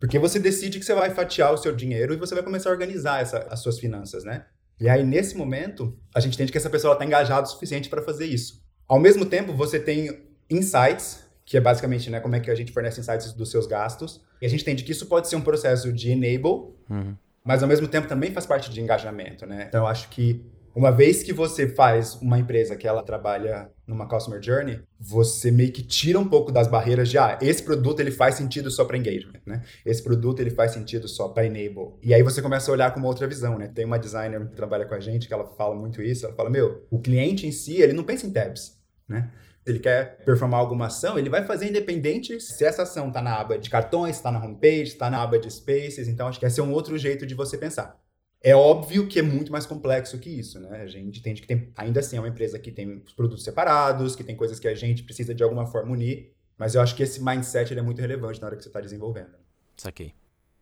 porque 0.00 0.18
você 0.18 0.38
decide 0.38 0.78
que 0.78 0.84
você 0.84 0.94
vai 0.94 1.10
fatiar 1.10 1.52
o 1.52 1.58
seu 1.58 1.76
dinheiro 1.76 2.14
e 2.14 2.16
você 2.16 2.34
vai 2.34 2.42
começar 2.42 2.70
a 2.70 2.72
organizar 2.72 3.20
essa, 3.20 3.46
as 3.50 3.60
suas 3.60 3.78
finanças, 3.78 4.24
né? 4.24 4.46
E 4.80 4.88
aí, 4.88 5.04
nesse 5.04 5.36
momento, 5.36 5.94
a 6.14 6.20
gente 6.20 6.34
entende 6.34 6.50
que 6.50 6.56
essa 6.56 6.70
pessoa 6.70 6.94
está 6.94 7.04
engajada 7.04 7.42
o 7.42 7.50
suficiente 7.50 7.90
para 7.90 8.00
fazer 8.00 8.24
isso. 8.24 8.64
Ao 8.88 8.98
mesmo 8.98 9.26
tempo, 9.26 9.52
você 9.52 9.78
tem 9.78 10.22
insights, 10.48 11.22
que 11.44 11.58
é 11.58 11.60
basicamente 11.60 12.08
né, 12.08 12.18
como 12.18 12.34
é 12.34 12.40
que 12.40 12.50
a 12.50 12.54
gente 12.54 12.72
fornece 12.72 12.98
insights 12.98 13.34
dos 13.34 13.50
seus 13.50 13.66
gastos. 13.66 14.22
E 14.40 14.46
a 14.46 14.48
gente 14.48 14.62
entende 14.62 14.84
que 14.84 14.90
isso 14.90 15.04
pode 15.04 15.28
ser 15.28 15.36
um 15.36 15.42
processo 15.42 15.92
de 15.92 16.10
enable, 16.10 16.72
uhum. 16.88 17.14
mas 17.44 17.62
ao 17.62 17.68
mesmo 17.68 17.86
tempo 17.86 18.08
também 18.08 18.32
faz 18.32 18.46
parte 18.46 18.70
de 18.70 18.80
engajamento, 18.80 19.44
né? 19.44 19.66
Então, 19.68 19.82
eu 19.82 19.86
acho 19.86 20.08
que 20.08 20.42
uma 20.74 20.90
vez 20.90 21.22
que 21.22 21.32
você 21.32 21.68
faz 21.68 22.14
uma 22.16 22.38
empresa 22.38 22.76
que 22.76 22.86
ela 22.86 23.02
trabalha 23.02 23.70
numa 23.86 24.06
customer 24.06 24.40
journey, 24.42 24.80
você 24.98 25.50
meio 25.50 25.72
que 25.72 25.82
tira 25.82 26.18
um 26.18 26.28
pouco 26.28 26.52
das 26.52 26.68
barreiras 26.68 27.08
de 27.08 27.18
ah, 27.18 27.38
esse 27.42 27.62
produto 27.62 28.00
ele 28.00 28.10
faz 28.10 28.36
sentido 28.36 28.70
só 28.70 28.84
para 28.84 28.96
engagement, 28.96 29.40
né? 29.44 29.62
Esse 29.84 30.02
produto 30.02 30.40
ele 30.40 30.50
faz 30.50 30.72
sentido 30.72 31.08
só 31.08 31.28
para 31.28 31.44
enable. 31.44 31.94
E 32.02 32.14
aí 32.14 32.22
você 32.22 32.40
começa 32.40 32.70
a 32.70 32.74
olhar 32.74 32.94
com 32.94 33.00
uma 33.00 33.08
outra 33.08 33.26
visão, 33.26 33.58
né? 33.58 33.68
Tem 33.68 33.84
uma 33.84 33.98
designer 33.98 34.46
que 34.48 34.54
trabalha 34.54 34.86
com 34.86 34.94
a 34.94 35.00
gente 35.00 35.26
que 35.26 35.34
ela 35.34 35.44
fala 35.44 35.74
muito 35.74 36.00
isso, 36.00 36.24
ela 36.24 36.34
fala: 36.34 36.48
"Meu, 36.48 36.86
o 36.90 37.00
cliente 37.00 37.46
em 37.46 37.52
si, 37.52 37.80
ele 37.80 37.92
não 37.92 38.04
pensa 38.04 38.26
em 38.26 38.30
tabs, 38.30 38.78
né? 39.08 39.30
Ele 39.66 39.78
quer 39.78 40.24
performar 40.24 40.60
alguma 40.60 40.86
ação, 40.86 41.18
ele 41.18 41.28
vai 41.28 41.44
fazer 41.44 41.68
independente 41.68 42.40
se 42.40 42.64
essa 42.64 42.82
ação 42.82 43.08
está 43.08 43.20
na 43.20 43.38
aba 43.38 43.58
de 43.58 43.68
cartões, 43.68 44.16
está 44.16 44.30
na 44.30 44.42
homepage, 44.42 44.92
está 44.92 45.10
na 45.10 45.22
aba 45.22 45.38
de 45.38 45.50
spaces. 45.50 46.08
Então, 46.08 46.28
acho 46.28 46.40
que 46.40 46.46
esse 46.46 46.60
é 46.60 46.62
um 46.62 46.72
outro 46.72 46.96
jeito 46.96 47.26
de 47.26 47.34
você 47.34 47.58
pensar. 47.58 48.00
É 48.42 48.54
óbvio 48.54 49.06
que 49.06 49.18
é 49.18 49.22
muito 49.22 49.52
mais 49.52 49.66
complexo 49.66 50.18
que 50.18 50.30
isso, 50.30 50.58
né? 50.58 50.80
A 50.80 50.86
gente 50.86 51.18
entende 51.18 51.42
que 51.42 51.46
tem, 51.46 51.70
ainda 51.76 52.00
assim 52.00 52.16
é 52.16 52.20
uma 52.20 52.28
empresa 52.28 52.58
que 52.58 52.72
tem 52.72 53.02
os 53.04 53.12
produtos 53.12 53.44
separados, 53.44 54.16
que 54.16 54.24
tem 54.24 54.34
coisas 54.34 54.58
que 54.58 54.66
a 54.66 54.74
gente 54.74 55.02
precisa 55.02 55.34
de 55.34 55.42
alguma 55.42 55.66
forma 55.66 55.92
unir, 55.92 56.32
mas 56.56 56.74
eu 56.74 56.80
acho 56.80 56.96
que 56.96 57.02
esse 57.02 57.22
mindset 57.22 57.76
é 57.76 57.82
muito 57.82 58.00
relevante 58.00 58.40
na 58.40 58.46
hora 58.46 58.56
que 58.56 58.62
você 58.62 58.68
está 58.68 58.80
desenvolvendo. 58.80 59.34
Saquei. 59.76 60.14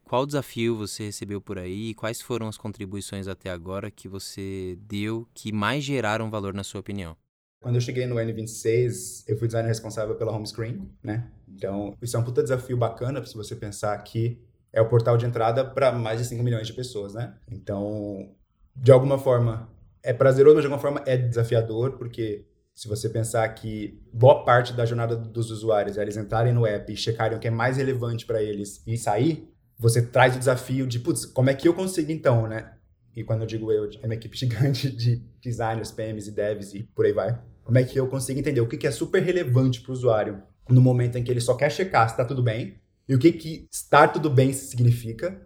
Qual 0.04 0.26
desafio 0.26 0.76
você 0.76 1.04
recebeu 1.04 1.40
por 1.40 1.58
aí 1.58 1.90
e 1.90 1.94
quais 1.94 2.20
foram 2.20 2.49
as 2.49 2.56
contribuições 2.56 3.28
até 3.28 3.50
agora 3.50 3.90
que 3.90 4.08
você 4.08 4.76
deu 4.88 5.28
que 5.35 5.52
mais 5.52 5.85
geraram 5.85 6.30
valor 6.30 6.54
na 6.54 6.64
sua 6.64 6.80
opinião? 6.80 7.16
Quando 7.61 7.75
eu 7.75 7.80
cheguei 7.80 8.06
no 8.06 8.14
N26, 8.16 9.25
eu 9.26 9.37
fui 9.37 9.49
designer 9.49 9.68
responsável 9.68 10.14
pela 10.14 10.32
home 10.32 10.47
screen, 10.47 10.88
né? 11.02 11.30
Então, 11.47 11.94
isso 12.00 12.16
é 12.16 12.20
um 12.20 12.25
puta 12.25 12.42
desafio 12.42 12.76
bacana 12.76 13.25
se 13.26 13.35
você 13.35 13.54
pensar 13.54 13.99
que 13.99 14.40
é 14.72 14.80
o 14.80 14.88
portal 14.88 15.16
de 15.16 15.26
entrada 15.26 15.64
para 15.64 15.92
mais 15.92 16.20
de 16.20 16.26
5 16.26 16.42
milhões 16.42 16.66
de 16.66 16.72
pessoas, 16.72 17.14
né? 17.14 17.34
Então, 17.50 18.30
de 18.75 18.92
alguma 18.92 19.18
forma, 19.18 19.68
é 20.02 20.12
prazeroso, 20.12 20.56
mas 20.56 20.62
de 20.62 20.66
alguma 20.66 20.80
forma 20.80 21.02
é 21.06 21.16
desafiador, 21.16 21.92
porque 21.92 22.46
se 22.75 22.87
você 22.87 23.08
pensar 23.08 23.48
que 23.48 24.00
boa 24.12 24.44
parte 24.44 24.72
da 24.72 24.87
jornada 24.87 25.16
dos 25.16 25.50
usuários 25.50 25.98
é 25.98 26.02
eles 26.02 26.16
entrarem 26.16 26.52
no 26.52 26.66
app 26.66 26.92
e 26.92 26.96
checarem 26.96 27.37
o 27.37 27.40
que 27.40 27.48
é 27.48 27.50
mais 27.50 27.76
relevante 27.76 28.25
para 28.25 28.42
eles 28.42 28.82
e 28.87 28.96
sair, 28.96 29.48
você 29.76 30.00
traz 30.02 30.37
o 30.37 30.38
desafio 30.38 30.87
de, 30.87 30.98
putz, 31.00 31.25
como 31.25 31.50
é 31.50 31.54
que 31.54 31.66
eu 31.66 31.75
consigo 31.75 32.12
então, 32.12 32.46
né? 32.46 32.72
E 33.16 33.25
quando 33.25 33.40
eu 33.40 33.46
digo 33.46 33.72
eu, 33.72 33.90
é 34.00 34.06
uma 34.06 34.14
equipe 34.14 34.37
gigante 34.38 34.90
de 34.90 35.16
designers, 35.42 35.90
PMs 35.90 36.28
e 36.28 36.30
devs 36.30 36.75
e 36.75 36.82
por 36.94 37.04
aí 37.04 37.12
vai. 37.12 37.40
Como 37.64 37.78
é 37.78 37.84
que 37.84 37.98
eu 37.98 38.06
consigo 38.06 38.38
entender 38.38 38.60
o 38.60 38.68
que 38.68 38.87
é 38.87 38.90
super 38.90 39.22
relevante 39.22 39.80
para 39.80 39.90
o 39.90 39.92
usuário 39.92 40.42
no 40.68 40.80
momento 40.80 41.18
em 41.18 41.25
que 41.25 41.30
ele 41.30 41.40
só 41.40 41.54
quer 41.54 41.70
checar 41.70 42.08
se 42.08 42.14
está 42.14 42.25
tudo 42.25 42.42
bem 42.42 42.76
e 43.08 43.14
o 43.14 43.18
que, 43.18 43.32
que 43.32 43.68
estar 43.72 44.08
tudo 44.08 44.28
bem 44.28 44.52
significa 44.52 45.40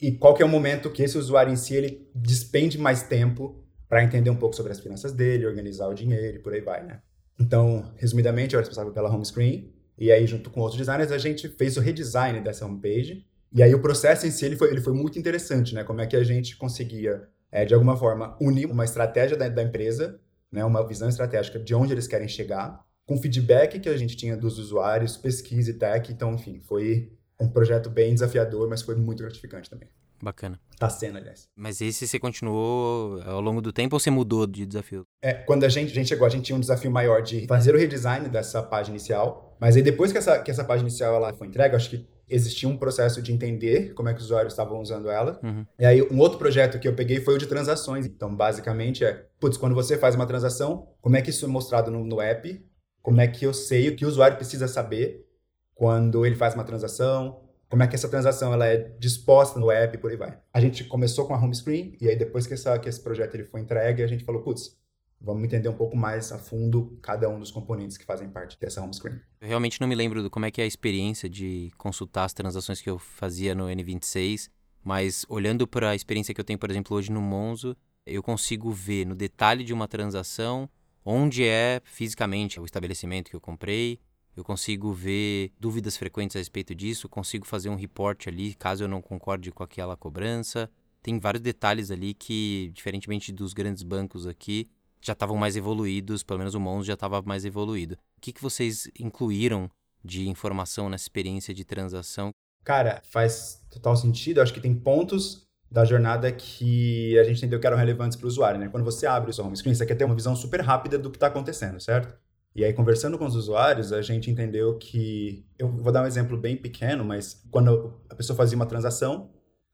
e 0.00 0.12
qual 0.12 0.34
que 0.34 0.42
é 0.42 0.46
o 0.46 0.48
momento 0.48 0.90
que 0.90 1.02
esse 1.02 1.16
usuário 1.16 1.52
em 1.52 1.56
si 1.56 1.74
ele 1.74 2.08
despende 2.14 2.78
mais 2.78 3.02
tempo 3.02 3.62
para 3.88 4.02
entender 4.02 4.30
um 4.30 4.36
pouco 4.36 4.56
sobre 4.56 4.72
as 4.72 4.80
finanças 4.80 5.12
dele, 5.12 5.46
organizar 5.46 5.86
o 5.86 5.94
dinheiro 5.94 6.38
e 6.38 6.40
por 6.40 6.54
aí 6.54 6.60
vai, 6.60 6.82
né? 6.84 7.00
Então, 7.38 7.92
resumidamente, 7.96 8.54
eu 8.54 8.58
era 8.58 8.66
responsável 8.66 8.92
pela 8.92 9.12
home 9.12 9.24
screen, 9.24 9.72
e 9.98 10.10
aí, 10.10 10.26
junto 10.26 10.50
com 10.50 10.60
outros 10.60 10.78
designers, 10.78 11.12
a 11.12 11.18
gente 11.18 11.48
fez 11.48 11.76
o 11.76 11.80
redesign 11.80 12.40
dessa 12.40 12.64
homepage. 12.64 13.24
E 13.52 13.62
aí, 13.62 13.74
o 13.74 13.82
processo 13.82 14.26
em 14.26 14.30
si, 14.30 14.44
ele 14.44 14.56
foi, 14.56 14.70
ele 14.70 14.80
foi 14.80 14.94
muito 14.94 15.18
interessante, 15.18 15.74
né? 15.74 15.84
Como 15.84 16.00
é 16.00 16.06
que 16.06 16.16
a 16.16 16.24
gente 16.24 16.56
conseguia, 16.56 17.28
é, 17.50 17.64
de 17.64 17.74
alguma 17.74 17.96
forma, 17.96 18.36
unir 18.40 18.66
uma 18.66 18.84
estratégia 18.84 19.36
da, 19.36 19.48
da 19.48 19.62
empresa, 19.62 20.18
né? 20.50 20.64
uma 20.64 20.86
visão 20.86 21.08
estratégica 21.08 21.58
de 21.58 21.74
onde 21.74 21.92
eles 21.92 22.06
querem 22.06 22.28
chegar, 22.28 22.84
com 23.06 23.16
feedback 23.16 23.80
que 23.80 23.88
a 23.88 23.96
gente 23.96 24.16
tinha 24.16 24.36
dos 24.36 24.58
usuários, 24.58 25.16
pesquisa 25.16 25.70
e 25.70 25.74
tech. 25.74 26.12
Então, 26.12 26.34
enfim, 26.34 26.60
foi 26.60 27.12
um 27.40 27.48
projeto 27.48 27.90
bem 27.90 28.14
desafiador, 28.14 28.68
mas 28.68 28.82
foi 28.82 28.94
muito 28.94 29.22
gratificante 29.22 29.68
também. 29.68 29.88
Bacana. 30.22 30.60
Tá 30.78 30.88
sendo, 30.88 31.18
aliás. 31.18 31.48
Mas 31.56 31.80
esse 31.80 32.06
você 32.06 32.18
continuou 32.18 33.20
ao 33.22 33.40
longo 33.40 33.60
do 33.60 33.72
tempo 33.72 33.96
ou 33.96 34.00
você 34.00 34.08
mudou 34.08 34.46
de 34.46 34.64
desafio? 34.64 35.04
É, 35.20 35.32
quando 35.32 35.64
a 35.64 35.68
gente, 35.68 35.90
a 35.90 35.94
gente 35.94 36.08
chegou, 36.08 36.24
a 36.24 36.30
gente 36.30 36.44
tinha 36.44 36.56
um 36.56 36.60
desafio 36.60 36.92
maior 36.92 37.22
de 37.22 37.44
fazer 37.48 37.74
o 37.74 37.78
redesign 37.78 38.28
dessa 38.28 38.62
página 38.62 38.96
inicial, 38.96 39.56
mas 39.58 39.74
aí 39.74 39.82
depois 39.82 40.12
que 40.12 40.18
essa, 40.18 40.38
que 40.38 40.50
essa 40.50 40.64
página 40.64 40.88
inicial 40.88 41.16
ela 41.16 41.32
foi 41.34 41.48
entregue, 41.48 41.74
acho 41.74 41.90
que 41.90 42.06
existia 42.30 42.68
um 42.68 42.76
processo 42.76 43.20
de 43.20 43.32
entender 43.32 43.94
como 43.94 44.08
é 44.08 44.14
que 44.14 44.20
os 44.20 44.26
usuários 44.26 44.52
estavam 44.52 44.80
usando 44.80 45.10
ela. 45.10 45.40
Uhum. 45.42 45.66
E 45.76 45.84
aí 45.84 46.02
um 46.02 46.18
outro 46.20 46.38
projeto 46.38 46.78
que 46.78 46.86
eu 46.86 46.94
peguei 46.94 47.20
foi 47.20 47.34
o 47.34 47.38
de 47.38 47.46
transações. 47.46 48.06
Então, 48.06 48.34
basicamente 48.34 49.04
é, 49.04 49.26
putz, 49.40 49.56
quando 49.56 49.74
você 49.74 49.98
faz 49.98 50.14
uma 50.14 50.26
transação, 50.26 50.88
como 51.00 51.16
é 51.16 51.22
que 51.22 51.30
isso 51.30 51.44
é 51.44 51.48
mostrado 51.48 51.90
no, 51.90 52.04
no 52.04 52.20
app? 52.20 52.64
Como 53.02 53.20
é 53.20 53.26
que 53.26 53.44
eu 53.44 53.52
sei 53.52 53.88
o 53.88 53.96
que 53.96 54.04
o 54.04 54.08
usuário 54.08 54.36
precisa 54.36 54.68
saber 54.68 55.28
quando 55.74 56.24
ele 56.24 56.36
faz 56.36 56.54
uma 56.54 56.64
transação? 56.64 57.42
como 57.72 57.82
é 57.82 57.88
que 57.88 57.94
essa 57.94 58.06
transação 58.06 58.52
ela 58.52 58.66
é 58.66 58.76
disposta 58.98 59.58
no 59.58 59.70
app 59.70 59.96
e 59.96 59.98
por 59.98 60.10
aí 60.10 60.16
vai. 60.18 60.38
A 60.52 60.60
gente 60.60 60.84
começou 60.84 61.26
com 61.26 61.32
a 61.32 61.42
home 61.42 61.54
screen 61.54 61.96
e 61.98 62.06
aí 62.06 62.14
depois 62.14 62.46
que, 62.46 62.52
essa, 62.52 62.78
que 62.78 62.86
esse 62.86 63.00
projeto 63.00 63.34
ele 63.34 63.44
foi 63.44 63.62
entregue, 63.62 64.02
a 64.02 64.06
gente 64.06 64.24
falou, 64.24 64.42
putz, 64.42 64.76
vamos 65.18 65.42
entender 65.42 65.70
um 65.70 65.74
pouco 65.74 65.96
mais 65.96 66.30
a 66.32 66.38
fundo 66.38 66.98
cada 67.00 67.30
um 67.30 67.38
dos 67.38 67.50
componentes 67.50 67.96
que 67.96 68.04
fazem 68.04 68.28
parte 68.28 68.60
dessa 68.60 68.82
home 68.82 68.92
screen. 68.92 69.18
Eu 69.40 69.48
realmente 69.48 69.80
não 69.80 69.88
me 69.88 69.94
lembro 69.94 70.22
do 70.22 70.28
como 70.28 70.44
é 70.44 70.50
que 70.50 70.60
é 70.60 70.64
a 70.64 70.66
experiência 70.66 71.30
de 71.30 71.72
consultar 71.78 72.24
as 72.26 72.34
transações 72.34 72.82
que 72.82 72.90
eu 72.90 72.98
fazia 72.98 73.54
no 73.54 73.64
N26, 73.64 74.50
mas 74.84 75.24
olhando 75.26 75.66
para 75.66 75.92
a 75.92 75.94
experiência 75.94 76.34
que 76.34 76.40
eu 76.42 76.44
tenho, 76.44 76.58
por 76.58 76.70
exemplo, 76.70 76.94
hoje 76.94 77.10
no 77.10 77.22
Monzo, 77.22 77.74
eu 78.04 78.22
consigo 78.22 78.70
ver 78.70 79.06
no 79.06 79.14
detalhe 79.14 79.64
de 79.64 79.72
uma 79.72 79.88
transação 79.88 80.68
onde 81.04 81.44
é 81.44 81.80
fisicamente 81.84 82.60
o 82.60 82.64
estabelecimento 82.64 83.30
que 83.30 83.36
eu 83.36 83.40
comprei, 83.40 83.98
eu 84.36 84.42
consigo 84.42 84.92
ver 84.92 85.52
dúvidas 85.60 85.96
frequentes 85.96 86.36
a 86.36 86.38
respeito 86.38 86.74
disso, 86.74 87.08
consigo 87.08 87.46
fazer 87.46 87.68
um 87.68 87.74
report 87.74 88.28
ali 88.28 88.54
caso 88.54 88.84
eu 88.84 88.88
não 88.88 89.02
concorde 89.02 89.50
com 89.50 89.62
aquela 89.62 89.96
cobrança. 89.96 90.70
Tem 91.02 91.18
vários 91.18 91.42
detalhes 91.42 91.90
ali 91.90 92.14
que, 92.14 92.70
diferentemente 92.72 93.32
dos 93.32 93.52
grandes 93.52 93.82
bancos 93.82 94.26
aqui, 94.26 94.70
já 95.00 95.12
estavam 95.12 95.36
mais 95.36 95.56
evoluídos, 95.56 96.22
pelo 96.22 96.38
menos 96.38 96.54
o 96.54 96.60
Monzo 96.60 96.86
já 96.86 96.94
estava 96.94 97.20
mais 97.22 97.44
evoluído. 97.44 97.94
O 98.16 98.20
que, 98.20 98.32
que 98.32 98.40
vocês 98.40 98.88
incluíram 98.98 99.68
de 100.02 100.28
informação 100.28 100.88
nessa 100.88 101.04
experiência 101.04 101.52
de 101.52 101.64
transação? 101.64 102.30
Cara, 102.64 103.02
faz 103.04 103.60
total 103.68 103.96
sentido. 103.96 104.40
Acho 104.40 104.54
que 104.54 104.60
tem 104.60 104.74
pontos 104.74 105.44
da 105.72 105.86
jornada 105.86 106.30
que 106.30 107.18
a 107.18 107.24
gente 107.24 107.38
entendeu 107.38 107.58
que 107.58 107.66
eram 107.66 107.78
relevantes 107.78 108.16
para 108.16 108.26
o 108.26 108.28
usuário, 108.28 108.60
né? 108.60 108.68
Quando 108.68 108.84
você 108.84 109.06
abre 109.06 109.30
o 109.30 109.32
seu 109.32 109.44
home 109.44 109.56
screen, 109.56 109.74
você 109.74 109.86
quer 109.86 109.94
ter 109.94 110.04
uma 110.04 110.14
visão 110.14 110.36
super 110.36 110.60
rápida 110.60 110.98
do 110.98 111.10
que 111.10 111.16
está 111.16 111.28
acontecendo, 111.28 111.80
certo? 111.80 112.14
E 112.54 112.62
aí, 112.62 112.74
conversando 112.74 113.16
com 113.16 113.24
os 113.24 113.34
usuários, 113.34 113.90
a 113.90 114.02
gente 114.02 114.30
entendeu 114.30 114.76
que. 114.76 115.46
Eu 115.58 115.68
vou 115.68 115.90
dar 115.90 116.02
um 116.02 116.06
exemplo 116.06 116.36
bem 116.36 116.54
pequeno, 116.54 117.02
mas 117.02 117.42
quando 117.50 117.98
a 118.10 118.14
pessoa 118.14 118.36
fazia 118.36 118.54
uma 118.54 118.66
transação, 118.66 119.30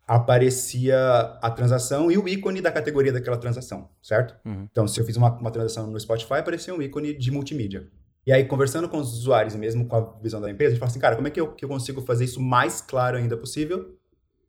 aparecia 0.07 0.97
a 1.43 1.51
transação 1.51 2.13
e 2.13 2.17
o 2.17 2.29
ícone 2.29 2.61
da 2.61 2.71
categoria 2.71 3.13
daquela 3.13 3.37
transação, 3.37 3.89
certo? 4.01 4.37
Uhum. 4.47 4.69
Então, 4.71 4.87
se 4.87 5.01
eu 5.01 5.05
fiz 5.05 5.17
uma, 5.17 5.37
uma 5.37 5.51
transação 5.51 5.89
no 5.89 5.99
Spotify, 5.99 6.35
aparecia 6.35 6.73
um 6.73 6.81
ícone 6.81 7.13
de 7.13 7.33
multimídia. 7.33 7.89
E 8.25 8.33
aí, 8.33 8.45
conversando 8.45 8.89
com 8.89 8.99
os 8.99 9.13
usuários 9.15 9.57
mesmo 9.57 9.87
com 9.87 9.97
a 9.97 10.19
visão 10.23 10.41
da 10.41 10.49
empresa, 10.49 10.69
a 10.69 10.75
gente 10.75 10.81
fala 10.81 10.91
assim, 10.91 11.01
cara, 11.01 11.17
como 11.17 11.27
é 11.27 11.31
que 11.33 11.41
eu, 11.41 11.53
que 11.53 11.65
eu 11.65 11.69
consigo 11.69 12.01
fazer 12.03 12.25
isso 12.25 12.41
mais 12.41 12.81
claro 12.81 13.17
ainda 13.17 13.37
possível? 13.37 13.98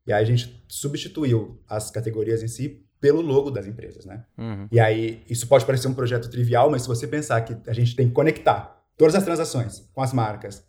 E 0.09 0.13
aí 0.13 0.23
a 0.23 0.25
gente 0.25 0.63
substituiu 0.67 1.61
as 1.67 1.91
categorias 1.91 2.41
em 2.41 2.47
si 2.47 2.83
pelo 2.99 3.21
logo 3.21 3.51
das 3.51 3.67
empresas, 3.67 4.05
né? 4.05 4.25
Uhum. 4.35 4.67
E 4.71 4.79
aí, 4.79 5.23
isso 5.29 5.47
pode 5.47 5.65
parecer 5.65 5.87
um 5.87 5.93
projeto 5.93 6.29
trivial, 6.29 6.69
mas 6.69 6.81
se 6.81 6.87
você 6.87 7.07
pensar 7.07 7.39
que 7.41 7.55
a 7.69 7.73
gente 7.73 7.95
tem 7.95 8.07
que 8.07 8.13
conectar 8.13 8.83
todas 8.97 9.13
as 9.13 9.23
transações 9.23 9.87
com 9.93 10.01
as 10.01 10.11
marcas, 10.11 10.65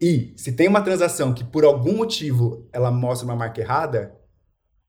e 0.00 0.34
se 0.36 0.52
tem 0.52 0.66
uma 0.66 0.82
transação 0.82 1.32
que 1.32 1.44
por 1.44 1.64
algum 1.64 1.96
motivo 1.96 2.68
ela 2.72 2.90
mostra 2.90 3.24
uma 3.26 3.36
marca 3.36 3.60
errada, 3.60 4.12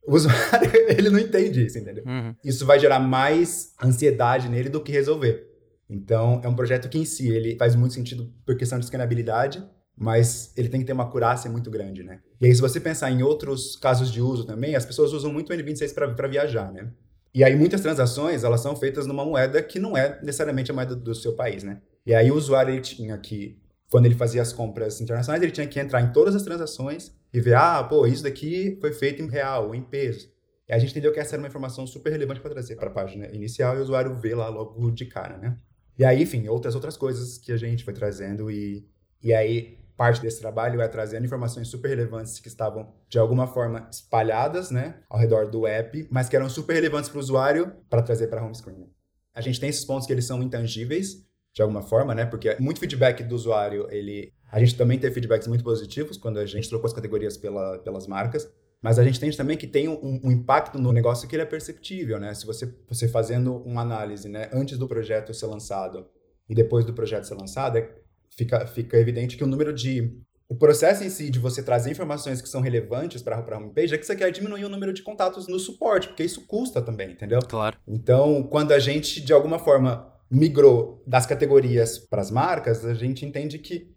o 0.05 0.15
usuário 0.15 0.71
ele 0.89 1.11
não 1.11 1.19
entende 1.19 1.63
isso, 1.63 1.77
entendeu? 1.77 2.03
Uhum. 2.05 2.35
Isso 2.43 2.65
vai 2.65 2.79
gerar 2.79 2.99
mais 2.99 3.73
ansiedade 3.81 4.49
nele 4.49 4.67
do 4.67 4.81
que 4.81 4.91
resolver. 4.91 5.47
Então, 5.87 6.41
é 6.43 6.47
um 6.47 6.55
projeto 6.55 6.89
que 6.89 6.97
em 6.97 7.05
si 7.05 7.29
ele 7.29 7.55
faz 7.55 7.75
muito 7.75 7.93
sentido 7.93 8.33
por 8.45 8.57
questão 8.57 8.79
de 8.79 8.85
escanabilidade, 8.85 9.63
mas 9.97 10.53
ele 10.57 10.69
tem 10.69 10.79
que 10.79 10.85
ter 10.85 10.93
uma 10.93 11.09
curácia 11.09 11.49
muito 11.49 11.69
grande, 11.69 12.03
né? 12.03 12.21
E 12.39 12.45
aí, 12.45 12.55
se 12.55 12.61
você 12.61 12.79
pensar 12.79 13.11
em 13.11 13.21
outros 13.21 13.75
casos 13.75 14.11
de 14.11 14.21
uso 14.21 14.45
também, 14.45 14.75
as 14.75 14.85
pessoas 14.85 15.13
usam 15.13 15.31
muito 15.31 15.51
o 15.51 15.55
N26 15.55 16.15
para 16.15 16.27
viajar, 16.27 16.71
né? 16.71 16.91
E 17.33 17.43
aí, 17.43 17.55
muitas 17.55 17.81
transações, 17.81 18.43
elas 18.43 18.61
são 18.61 18.75
feitas 18.75 19.05
numa 19.05 19.23
moeda 19.23 19.61
que 19.61 19.79
não 19.79 19.95
é 19.95 20.19
necessariamente 20.21 20.71
a 20.71 20.73
moeda 20.73 20.95
do 20.95 21.13
seu 21.15 21.33
país, 21.33 21.63
né? 21.63 21.81
E 22.05 22.13
aí, 22.13 22.31
o 22.31 22.35
usuário, 22.35 22.73
ele 22.73 22.81
tinha 22.81 23.17
que, 23.17 23.59
quando 23.89 24.05
ele 24.05 24.15
fazia 24.15 24.41
as 24.41 24.51
compras 24.51 24.99
internacionais, 24.99 25.41
ele 25.41 25.51
tinha 25.51 25.67
que 25.67 25.79
entrar 25.79 26.01
em 26.01 26.11
todas 26.11 26.35
as 26.35 26.43
transações 26.43 27.13
e 27.33 27.39
ver, 27.39 27.55
ah, 27.55 27.83
pô, 27.83 28.05
isso 28.05 28.23
daqui 28.23 28.77
foi 28.81 28.91
feito 28.91 29.21
em 29.21 29.29
real 29.29 29.73
em 29.73 29.81
peso. 29.81 30.29
E 30.67 30.73
a 30.73 30.79
gente 30.79 30.91
entendeu 30.91 31.11
que 31.11 31.19
essa 31.19 31.35
era 31.35 31.41
uma 31.41 31.47
informação 31.47 31.85
super 31.85 32.11
relevante 32.11 32.39
para 32.39 32.51
trazer 32.51 32.75
para 32.75 32.89
a 32.89 32.93
página 32.93 33.27
inicial 33.27 33.75
e 33.75 33.79
o 33.79 33.83
usuário 33.83 34.15
vê 34.15 34.33
lá 34.33 34.49
logo 34.49 34.89
de 34.91 35.05
cara, 35.05 35.37
né? 35.37 35.57
E 35.99 36.05
aí, 36.05 36.23
enfim, 36.23 36.47
outras 36.47 36.75
outras 36.75 36.95
coisas 36.97 37.37
que 37.37 37.51
a 37.51 37.57
gente 37.57 37.83
foi 37.83 37.93
trazendo 37.93 38.49
e, 38.49 38.87
e 39.21 39.33
aí 39.33 39.77
parte 40.01 40.19
desse 40.19 40.41
trabalho 40.41 40.81
é 40.81 40.87
trazendo 40.87 41.27
informações 41.27 41.67
super 41.67 41.89
relevantes 41.89 42.39
que 42.39 42.47
estavam, 42.47 42.91
de 43.07 43.19
alguma 43.19 43.45
forma, 43.45 43.87
espalhadas 43.91 44.71
né, 44.71 44.95
ao 45.07 45.19
redor 45.19 45.45
do 45.51 45.67
app, 45.67 46.07
mas 46.09 46.27
que 46.27 46.35
eram 46.35 46.49
super 46.49 46.73
relevantes 46.73 47.07
para 47.07 47.17
o 47.17 47.19
usuário 47.19 47.71
para 47.87 48.01
trazer 48.01 48.25
para 48.25 48.43
home 48.43 48.55
screen. 48.55 48.89
A 49.31 49.41
gente 49.41 49.59
tem 49.59 49.69
esses 49.69 49.85
pontos 49.85 50.07
que 50.07 50.11
eles 50.11 50.25
são 50.25 50.41
intangíveis, 50.41 51.23
de 51.53 51.61
alguma 51.61 51.83
forma, 51.83 52.15
né? 52.15 52.25
Porque 52.25 52.57
muito 52.59 52.79
feedback 52.79 53.21
do 53.23 53.35
usuário, 53.35 53.87
ele... 53.91 54.33
A 54.51 54.59
gente 54.59 54.75
também 54.75 54.97
teve 54.97 55.13
feedbacks 55.13 55.47
muito 55.47 55.63
positivos 55.63 56.17
quando 56.17 56.39
a 56.39 56.47
gente 56.47 56.67
trocou 56.67 56.87
as 56.87 56.93
categorias 56.93 57.37
pela, 57.37 57.77
pelas 57.77 58.07
marcas, 58.07 58.51
mas 58.81 58.97
a 58.97 59.03
gente 59.03 59.19
tem 59.19 59.29
também 59.29 59.55
que 59.55 59.67
tem 59.67 59.87
um, 59.87 60.19
um, 60.23 60.31
impacto 60.31 60.79
no 60.79 60.91
negócio 60.91 61.29
que 61.29 61.35
ele 61.35 61.43
é 61.43 61.45
perceptível, 61.45 62.19
né? 62.19 62.33
Se 62.33 62.43
você, 62.47 62.73
você 62.89 63.07
fazendo 63.07 63.55
uma 63.57 63.83
análise, 63.83 64.27
né, 64.27 64.49
antes 64.51 64.79
do 64.79 64.87
projeto 64.87 65.31
ser 65.31 65.45
lançado 65.45 66.07
e 66.49 66.55
depois 66.55 66.85
do 66.85 66.91
projeto 66.91 67.25
ser 67.25 67.35
lançado, 67.35 67.77
é 67.77 68.01
fica, 68.35 68.65
fica 68.67 68.97
evidente 68.97 69.37
que 69.37 69.43
o 69.43 69.47
número 69.47 69.73
de. 69.73 70.17
O 70.49 70.55
processo 70.55 71.01
em 71.03 71.09
si 71.09 71.29
de 71.29 71.39
você 71.39 71.63
trazer 71.63 71.91
informações 71.91 72.41
que 72.41 72.49
são 72.49 72.59
relevantes 72.59 73.21
para 73.21 73.37
a 73.37 73.57
homepage 73.57 73.93
é 73.93 73.97
que 73.97 74.05
você 74.05 74.15
quer 74.15 74.29
diminuir 74.31 74.65
o 74.65 74.69
número 74.69 74.91
de 74.91 75.01
contatos 75.01 75.47
no 75.47 75.57
suporte, 75.57 76.09
porque 76.09 76.25
isso 76.25 76.45
custa 76.45 76.81
também, 76.81 77.11
entendeu? 77.11 77.39
Claro. 77.39 77.77
Então, 77.87 78.43
quando 78.43 78.73
a 78.73 78.79
gente, 78.79 79.21
de 79.21 79.31
alguma 79.31 79.57
forma, 79.57 80.11
migrou 80.29 81.01
das 81.07 81.25
categorias 81.25 81.97
para 81.97 82.21
as 82.21 82.29
marcas, 82.29 82.83
a 82.83 82.93
gente 82.93 83.25
entende 83.25 83.57
que 83.59 83.95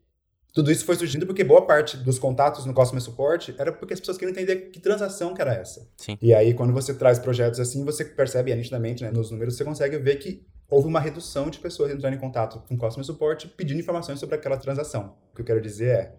tudo 0.55 0.71
isso 0.71 0.85
foi 0.85 0.95
surgindo 0.95 1.27
porque 1.27 1.43
boa 1.43 1.67
parte 1.67 1.97
dos 1.97 2.17
contatos 2.17 2.65
no 2.65 2.73
Customer 2.73 3.03
Support 3.03 3.53
era 3.59 3.73
porque 3.73 3.93
as 3.93 3.99
pessoas 3.99 4.17
queriam 4.17 4.33
entender 4.33 4.71
que 4.71 4.79
transação 4.79 5.35
que 5.35 5.43
era 5.43 5.53
essa. 5.53 5.89
Sim. 5.97 6.17
E 6.23 6.33
aí, 6.33 6.55
quando 6.55 6.73
você 6.73 6.95
traz 6.95 7.19
projetos 7.19 7.59
assim, 7.59 7.85
você 7.85 8.05
percebe 8.05 8.53
é, 8.53 8.55
nitidamente 8.55 9.03
né, 9.03 9.11
nos 9.11 9.33
números, 9.33 9.57
você 9.57 9.65
consegue 9.65 9.99
ver 9.99 10.17
que 10.17 10.47
houve 10.69 10.89
uma 10.89 11.01
redução 11.01 11.51
de 11.51 11.59
pessoas 11.59 11.93
entrando 11.93 12.15
em 12.15 12.19
contato 12.19 12.61
com 12.67 12.75
o 12.75 12.79
Customer 12.79 13.05
Support 13.05 13.49
pedindo 13.57 13.81
informações 13.81 14.19
sobre 14.19 14.37
aquela 14.37 14.57
transação. 14.57 15.17
O 15.33 15.35
que 15.35 15.43
eu 15.43 15.47
quero 15.47 15.61
dizer 15.61 15.89
é, 15.89 16.17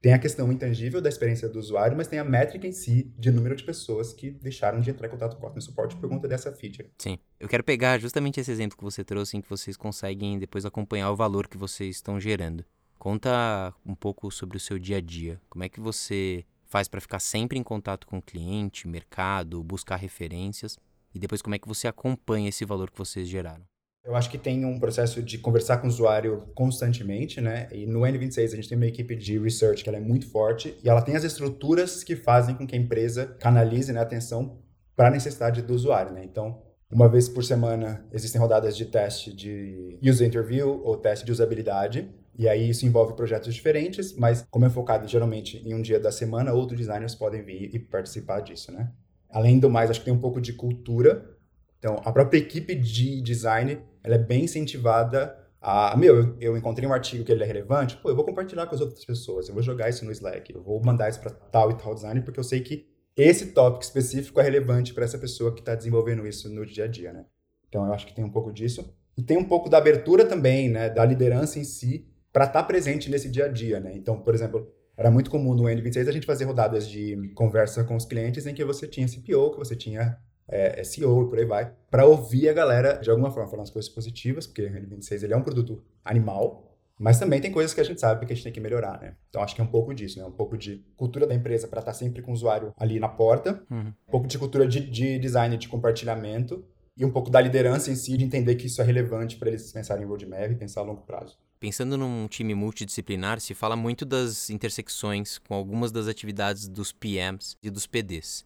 tem 0.00 0.12
a 0.12 0.18
questão 0.18 0.52
intangível 0.52 1.00
da 1.00 1.08
experiência 1.08 1.48
do 1.48 1.58
usuário, 1.58 1.96
mas 1.96 2.06
tem 2.06 2.18
a 2.18 2.24
métrica 2.24 2.66
em 2.66 2.72
si 2.72 3.12
de 3.18 3.32
número 3.32 3.56
de 3.56 3.64
pessoas 3.64 4.12
que 4.12 4.30
deixaram 4.30 4.80
de 4.80 4.90
entrar 4.90 5.08
em 5.08 5.10
contato 5.10 5.36
com 5.36 5.38
o 5.38 5.50
Customer 5.50 5.62
Support 5.62 5.96
por 5.96 6.08
conta 6.08 6.28
dessa 6.28 6.52
feature. 6.52 6.90
Sim. 6.98 7.18
Eu 7.40 7.48
quero 7.48 7.64
pegar 7.64 7.98
justamente 7.98 8.38
esse 8.38 8.50
exemplo 8.50 8.78
que 8.78 8.84
você 8.84 9.02
trouxe, 9.02 9.36
em 9.36 9.40
que 9.40 9.50
vocês 9.50 9.76
conseguem 9.76 10.38
depois 10.38 10.64
acompanhar 10.64 11.10
o 11.10 11.16
valor 11.16 11.48
que 11.48 11.58
vocês 11.58 11.96
estão 11.96 12.20
gerando. 12.20 12.64
Conta 12.96 13.74
um 13.84 13.94
pouco 13.94 14.30
sobre 14.30 14.56
o 14.56 14.60
seu 14.60 14.78
dia 14.78 14.98
a 14.98 15.00
dia. 15.00 15.40
Como 15.48 15.64
é 15.64 15.68
que 15.68 15.80
você 15.80 16.44
faz 16.66 16.86
para 16.86 17.00
ficar 17.00 17.18
sempre 17.18 17.58
em 17.58 17.62
contato 17.62 18.06
com 18.06 18.18
o 18.18 18.22
cliente, 18.22 18.86
mercado, 18.86 19.62
buscar 19.64 19.96
referências? 19.96 20.78
E 21.12 21.18
depois 21.18 21.42
como 21.42 21.54
é 21.54 21.58
que 21.58 21.66
você 21.66 21.88
acompanha 21.88 22.48
esse 22.48 22.64
valor 22.64 22.90
que 22.90 22.98
vocês 22.98 23.26
geraram? 23.26 23.64
Eu 24.08 24.16
acho 24.16 24.30
que 24.30 24.38
tem 24.38 24.64
um 24.64 24.78
processo 24.80 25.22
de 25.22 25.36
conversar 25.36 25.76
com 25.76 25.86
o 25.86 25.90
usuário 25.90 26.48
constantemente, 26.54 27.42
né? 27.42 27.68
E 27.70 27.84
no 27.84 28.00
N26 28.00 28.54
a 28.54 28.56
gente 28.56 28.66
tem 28.66 28.78
uma 28.78 28.86
equipe 28.86 29.14
de 29.14 29.38
research 29.38 29.84
que 29.84 29.88
ela 29.90 29.98
é 29.98 30.00
muito 30.00 30.30
forte 30.30 30.74
e 30.82 30.88
ela 30.88 31.02
tem 31.02 31.14
as 31.14 31.24
estruturas 31.24 32.02
que 32.02 32.16
fazem 32.16 32.54
com 32.54 32.66
que 32.66 32.74
a 32.74 32.78
empresa 32.78 33.26
canalize 33.38 33.92
né, 33.92 34.00
a 34.00 34.02
atenção 34.04 34.62
para 34.96 35.08
a 35.08 35.10
necessidade 35.10 35.60
do 35.60 35.74
usuário, 35.74 36.14
né? 36.14 36.24
Então, 36.24 36.62
uma 36.90 37.06
vez 37.06 37.28
por 37.28 37.44
semana 37.44 38.02
existem 38.10 38.40
rodadas 38.40 38.74
de 38.74 38.86
teste 38.86 39.30
de 39.30 39.98
user 40.02 40.26
interview 40.26 40.80
ou 40.82 40.96
teste 40.96 41.26
de 41.26 41.30
usabilidade. 41.30 42.10
E 42.38 42.48
aí 42.48 42.70
isso 42.70 42.86
envolve 42.86 43.12
projetos 43.14 43.54
diferentes, 43.54 44.16
mas 44.16 44.42
como 44.50 44.64
é 44.64 44.70
focado 44.70 45.06
geralmente 45.06 45.58
em 45.58 45.74
um 45.74 45.82
dia 45.82 46.00
da 46.00 46.10
semana, 46.10 46.54
outros 46.54 46.78
designers 46.78 47.14
podem 47.14 47.42
vir 47.42 47.74
e 47.74 47.78
participar 47.78 48.40
disso, 48.40 48.72
né? 48.72 48.90
Além 49.28 49.58
do 49.58 49.68
mais, 49.68 49.90
acho 49.90 50.00
que 50.00 50.06
tem 50.06 50.14
um 50.14 50.20
pouco 50.20 50.40
de 50.40 50.54
cultura 50.54 51.36
Então, 51.78 52.00
a 52.04 52.10
própria 52.10 52.38
equipe 52.38 52.74
de 52.74 53.20
design, 53.20 53.78
ela 54.02 54.14
é 54.14 54.18
bem 54.18 54.44
incentivada 54.44 55.36
a, 55.60 55.96
meu, 55.96 56.36
eu, 56.40 56.56
encontrei 56.56 56.88
um 56.88 56.92
artigo 56.92 57.24
que 57.24 57.32
ele 57.32 57.42
é 57.42 57.46
relevante, 57.46 57.96
pô, 57.96 58.08
eu 58.08 58.14
vou 58.14 58.24
compartilhar 58.24 58.66
com 58.66 58.74
as 58.74 58.80
outras 58.80 59.04
pessoas, 59.04 59.48
eu 59.48 59.54
vou 59.54 59.62
jogar 59.62 59.88
isso 59.88 60.04
no 60.04 60.12
Slack, 60.12 60.54
eu 60.54 60.62
vou 60.62 60.80
mandar 60.84 61.08
isso 61.08 61.20
para 61.20 61.30
tal 61.30 61.70
e 61.72 61.74
tal 61.74 61.94
designer, 61.94 62.22
porque 62.22 62.38
eu 62.38 62.44
sei 62.44 62.60
que 62.60 62.86
esse 63.16 63.46
tópico 63.46 63.82
específico 63.82 64.38
é 64.38 64.44
relevante 64.44 64.94
para 64.94 65.04
essa 65.04 65.18
pessoa 65.18 65.52
que 65.52 65.60
está 65.60 65.74
desenvolvendo 65.74 66.24
isso 66.24 66.48
no 66.48 66.64
dia 66.64 66.84
a 66.84 66.86
dia, 66.86 67.12
né? 67.12 67.24
Então, 67.68 67.84
eu 67.84 67.92
acho 67.92 68.06
que 68.06 68.14
tem 68.14 68.24
um 68.24 68.30
pouco 68.30 68.52
disso. 68.52 68.96
E 69.16 69.22
tem 69.22 69.36
um 69.36 69.44
pouco 69.44 69.68
da 69.68 69.78
abertura 69.78 70.24
também, 70.24 70.68
né, 70.70 70.88
da 70.88 71.04
liderança 71.04 71.58
em 71.58 71.64
si, 71.64 72.06
para 72.32 72.44
estar 72.44 72.60
tá 72.60 72.66
presente 72.66 73.10
nesse 73.10 73.28
dia 73.28 73.46
a 73.46 73.48
dia, 73.48 73.80
né? 73.80 73.92
Então, 73.96 74.20
por 74.20 74.32
exemplo, 74.32 74.72
era 74.96 75.10
muito 75.10 75.30
comum 75.30 75.54
no 75.54 75.64
N26 75.64 76.08
a 76.08 76.12
gente 76.12 76.26
fazer 76.26 76.44
rodadas 76.44 76.88
de 76.88 77.16
conversa 77.34 77.82
com 77.82 77.96
os 77.96 78.04
clientes 78.04 78.46
em 78.46 78.54
que 78.54 78.64
você 78.64 78.86
tinha 78.86 79.08
CPO, 79.08 79.50
que 79.50 79.58
você 79.58 79.74
tinha 79.74 80.16
é, 80.48 80.82
SEO 80.82 81.24
e 81.24 81.28
por 81.28 81.38
aí 81.38 81.44
vai, 81.44 81.72
para 81.90 82.06
ouvir 82.06 82.48
a 82.48 82.52
galera 82.52 82.94
de 82.94 83.10
alguma 83.10 83.30
forma 83.30 83.48
falando 83.48 83.64
as 83.64 83.70
coisas 83.70 83.90
positivas, 83.90 84.46
porque 84.46 84.62
o 84.62 84.70
N26 84.70 85.22
ele 85.22 85.34
é 85.34 85.36
um 85.36 85.42
produto 85.42 85.82
animal, 86.04 86.64
mas 86.98 87.18
também 87.18 87.40
tem 87.40 87.52
coisas 87.52 87.72
que 87.72 87.80
a 87.80 87.84
gente 87.84 88.00
sabe 88.00 88.26
que 88.26 88.32
a 88.32 88.34
gente 88.34 88.44
tem 88.44 88.52
que 88.52 88.60
melhorar, 88.60 89.00
né? 89.00 89.14
Então 89.28 89.42
acho 89.42 89.54
que 89.54 89.60
é 89.60 89.64
um 89.64 89.68
pouco 89.68 89.94
disso, 89.94 90.18
né? 90.18 90.24
Um 90.24 90.32
pouco 90.32 90.56
de 90.56 90.84
cultura 90.96 91.26
da 91.26 91.34
empresa 91.34 91.68
para 91.68 91.78
estar 91.78 91.92
tá 91.92 91.98
sempre 91.98 92.22
com 92.22 92.32
o 92.32 92.34
usuário 92.34 92.72
ali 92.76 92.98
na 92.98 93.08
porta, 93.08 93.62
uhum. 93.70 93.92
um 94.08 94.10
pouco 94.10 94.26
de 94.26 94.36
cultura 94.38 94.66
de, 94.66 94.80
de 94.80 95.18
design 95.18 95.56
de 95.56 95.68
compartilhamento 95.68 96.64
e 96.96 97.04
um 97.04 97.10
pouco 97.12 97.30
da 97.30 97.40
liderança 97.40 97.92
em 97.92 97.94
si, 97.94 98.16
de 98.16 98.24
entender 98.24 98.56
que 98.56 98.66
isso 98.66 98.82
é 98.82 98.84
relevante 98.84 99.36
para 99.36 99.48
eles 99.48 99.70
pensarem 99.70 100.02
em 100.02 100.06
roadmap 100.06 100.50
e 100.50 100.56
pensar 100.56 100.80
a 100.80 100.84
longo 100.84 101.02
prazo. 101.02 101.38
Pensando 101.60 101.96
num 101.96 102.26
time 102.26 102.54
multidisciplinar, 102.54 103.40
se 103.40 103.54
fala 103.54 103.76
muito 103.76 104.04
das 104.04 104.50
intersecções 104.50 105.38
com 105.38 105.54
algumas 105.54 105.92
das 105.92 106.08
atividades 106.08 106.66
dos 106.68 106.92
PMs 106.92 107.56
e 107.62 107.70
dos 107.70 107.86
PDs. 107.86 108.44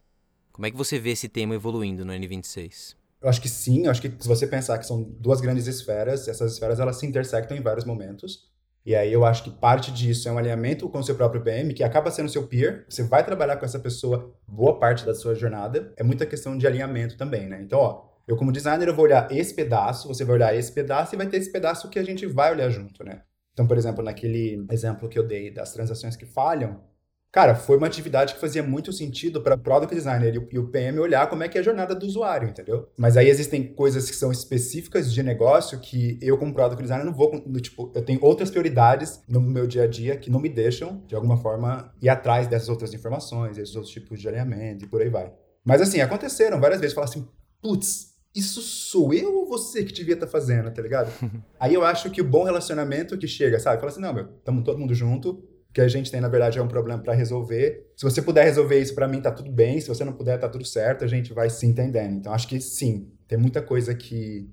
Como 0.52 0.66
é 0.66 0.70
que 0.70 0.76
você 0.76 0.98
vê 0.98 1.10
esse 1.10 1.28
tema 1.28 1.54
evoluindo 1.54 2.04
no 2.04 2.12
N26? 2.12 2.94
Eu 3.22 3.28
acho 3.28 3.40
que 3.40 3.48
sim, 3.48 3.84
eu 3.84 3.90
acho 3.90 4.02
que 4.02 4.10
se 4.10 4.28
você 4.28 4.46
pensar 4.46 4.78
que 4.78 4.86
são 4.86 5.02
duas 5.02 5.40
grandes 5.40 5.66
esferas, 5.66 6.28
essas 6.28 6.52
esferas 6.52 6.78
elas 6.80 6.96
se 6.96 7.06
intersectam 7.06 7.56
em 7.56 7.62
vários 7.62 7.84
momentos. 7.84 8.50
E 8.84 8.96
aí 8.96 9.12
eu 9.12 9.24
acho 9.24 9.44
que 9.44 9.50
parte 9.50 9.92
disso 9.92 10.28
é 10.28 10.32
um 10.32 10.38
alinhamento 10.38 10.88
com 10.88 10.98
o 10.98 11.04
seu 11.04 11.14
próprio 11.14 11.40
PM, 11.40 11.72
que 11.72 11.84
acaba 11.84 12.10
sendo 12.10 12.28
seu 12.28 12.46
peer. 12.48 12.84
Você 12.88 13.04
vai 13.04 13.24
trabalhar 13.24 13.56
com 13.56 13.64
essa 13.64 13.78
pessoa 13.78 14.34
boa 14.46 14.78
parte 14.78 15.06
da 15.06 15.14
sua 15.14 15.34
jornada. 15.34 15.92
É 15.96 16.02
muita 16.02 16.26
questão 16.26 16.58
de 16.58 16.66
alinhamento 16.66 17.16
também, 17.16 17.48
né? 17.48 17.62
Então, 17.62 17.78
ó, 17.78 18.04
eu, 18.26 18.36
como 18.36 18.52
designer, 18.52 18.88
eu 18.88 18.94
vou 18.94 19.04
olhar 19.04 19.30
esse 19.30 19.54
pedaço, 19.54 20.08
você 20.08 20.24
vai 20.24 20.34
olhar 20.34 20.54
esse 20.54 20.72
pedaço 20.72 21.14
e 21.14 21.18
vai 21.18 21.28
ter 21.28 21.36
esse 21.36 21.50
pedaço 21.50 21.88
que 21.88 21.98
a 21.98 22.04
gente 22.04 22.26
vai 22.26 22.52
olhar 22.52 22.68
junto, 22.70 23.04
né? 23.04 23.22
Então, 23.52 23.66
por 23.66 23.76
exemplo, 23.76 24.02
naquele 24.02 24.66
exemplo 24.70 25.08
que 25.08 25.18
eu 25.18 25.26
dei 25.26 25.50
das 25.50 25.72
transações 25.72 26.16
que 26.16 26.26
falham, 26.26 26.80
cara, 27.32 27.54
foi 27.54 27.78
uma 27.78 27.86
atividade 27.86 28.34
que 28.34 28.40
fazia 28.40 28.62
muito 28.62 28.92
sentido 28.92 29.40
para 29.40 29.56
product 29.56 29.94
designer 29.94 30.34
e 30.34 30.58
o 30.58 30.68
PM 30.68 30.98
olhar 30.98 31.26
como 31.28 31.42
é 31.42 31.48
que 31.48 31.56
é 31.56 31.62
a 31.62 31.64
jornada 31.64 31.94
do 31.94 32.06
usuário, 32.06 32.48
entendeu? 32.48 32.88
Mas 32.96 33.16
aí 33.16 33.28
existem 33.28 33.72
coisas 33.72 34.10
que 34.10 34.14
são 34.14 34.30
específicas 34.30 35.12
de 35.12 35.22
negócio 35.22 35.80
que 35.80 36.18
eu, 36.20 36.36
como 36.36 36.52
product 36.52 36.82
designer, 36.82 37.06
não 37.06 37.14
vou, 37.14 37.40
tipo, 37.60 37.90
eu 37.94 38.04
tenho 38.04 38.22
outras 38.22 38.50
prioridades 38.50 39.22
no 39.26 39.40
meu 39.40 39.66
dia 39.66 39.84
a 39.84 39.86
dia 39.86 40.16
que 40.16 40.30
não 40.30 40.38
me 40.38 40.50
deixam, 40.50 41.02
de 41.06 41.14
alguma 41.14 41.38
forma, 41.38 41.92
ir 42.02 42.10
atrás 42.10 42.46
dessas 42.46 42.68
outras 42.68 42.92
informações, 42.92 43.56
esses 43.56 43.74
outros 43.74 43.92
tipos 43.92 44.20
de 44.20 44.28
alinhamento 44.28 44.84
e 44.84 44.88
por 44.88 45.00
aí 45.00 45.08
vai. 45.08 45.32
Mas 45.64 45.80
assim, 45.80 46.00
aconteceram 46.00 46.60
várias 46.60 46.80
vezes, 46.80 46.94
falar 46.94 47.06
assim, 47.06 47.26
putz, 47.62 48.12
isso 48.34 48.60
sou 48.60 49.12
eu 49.12 49.34
ou 49.34 49.46
você 49.46 49.84
que 49.84 49.92
devia 49.92 50.14
estar 50.14 50.26
tá 50.26 50.32
fazendo, 50.32 50.70
tá 50.70 50.80
ligado? 50.80 51.10
Aí 51.60 51.74
eu 51.74 51.84
acho 51.84 52.10
que 52.10 52.20
o 52.20 52.24
bom 52.24 52.44
relacionamento 52.44 53.18
que 53.18 53.28
chega, 53.28 53.60
sabe? 53.60 53.78
Fala 53.78 53.92
assim, 53.92 54.00
não, 54.00 54.12
meu, 54.12 54.24
estamos 54.38 54.64
todo 54.64 54.78
mundo 54.78 54.94
junto, 54.94 55.46
que 55.72 55.80
a 55.80 55.88
gente 55.88 56.10
tem, 56.10 56.20
na 56.20 56.28
verdade, 56.28 56.58
é 56.58 56.62
um 56.62 56.68
problema 56.68 57.02
para 57.02 57.14
resolver. 57.14 57.90
Se 57.96 58.04
você 58.04 58.20
puder 58.20 58.44
resolver 58.44 58.78
isso 58.78 58.94
para 58.94 59.08
mim, 59.08 59.20
tá 59.20 59.30
tudo 59.30 59.50
bem. 59.50 59.80
Se 59.80 59.88
você 59.88 60.04
não 60.04 60.12
puder, 60.12 60.38
tá 60.38 60.48
tudo 60.48 60.64
certo, 60.64 61.04
a 61.04 61.08
gente 61.08 61.32
vai 61.32 61.48
se 61.48 61.66
entendendo. 61.66 62.16
Então, 62.16 62.32
acho 62.32 62.46
que 62.46 62.60
sim, 62.60 63.10
tem 63.26 63.38
muita 63.38 63.62
coisa 63.62 63.94
que 63.94 64.50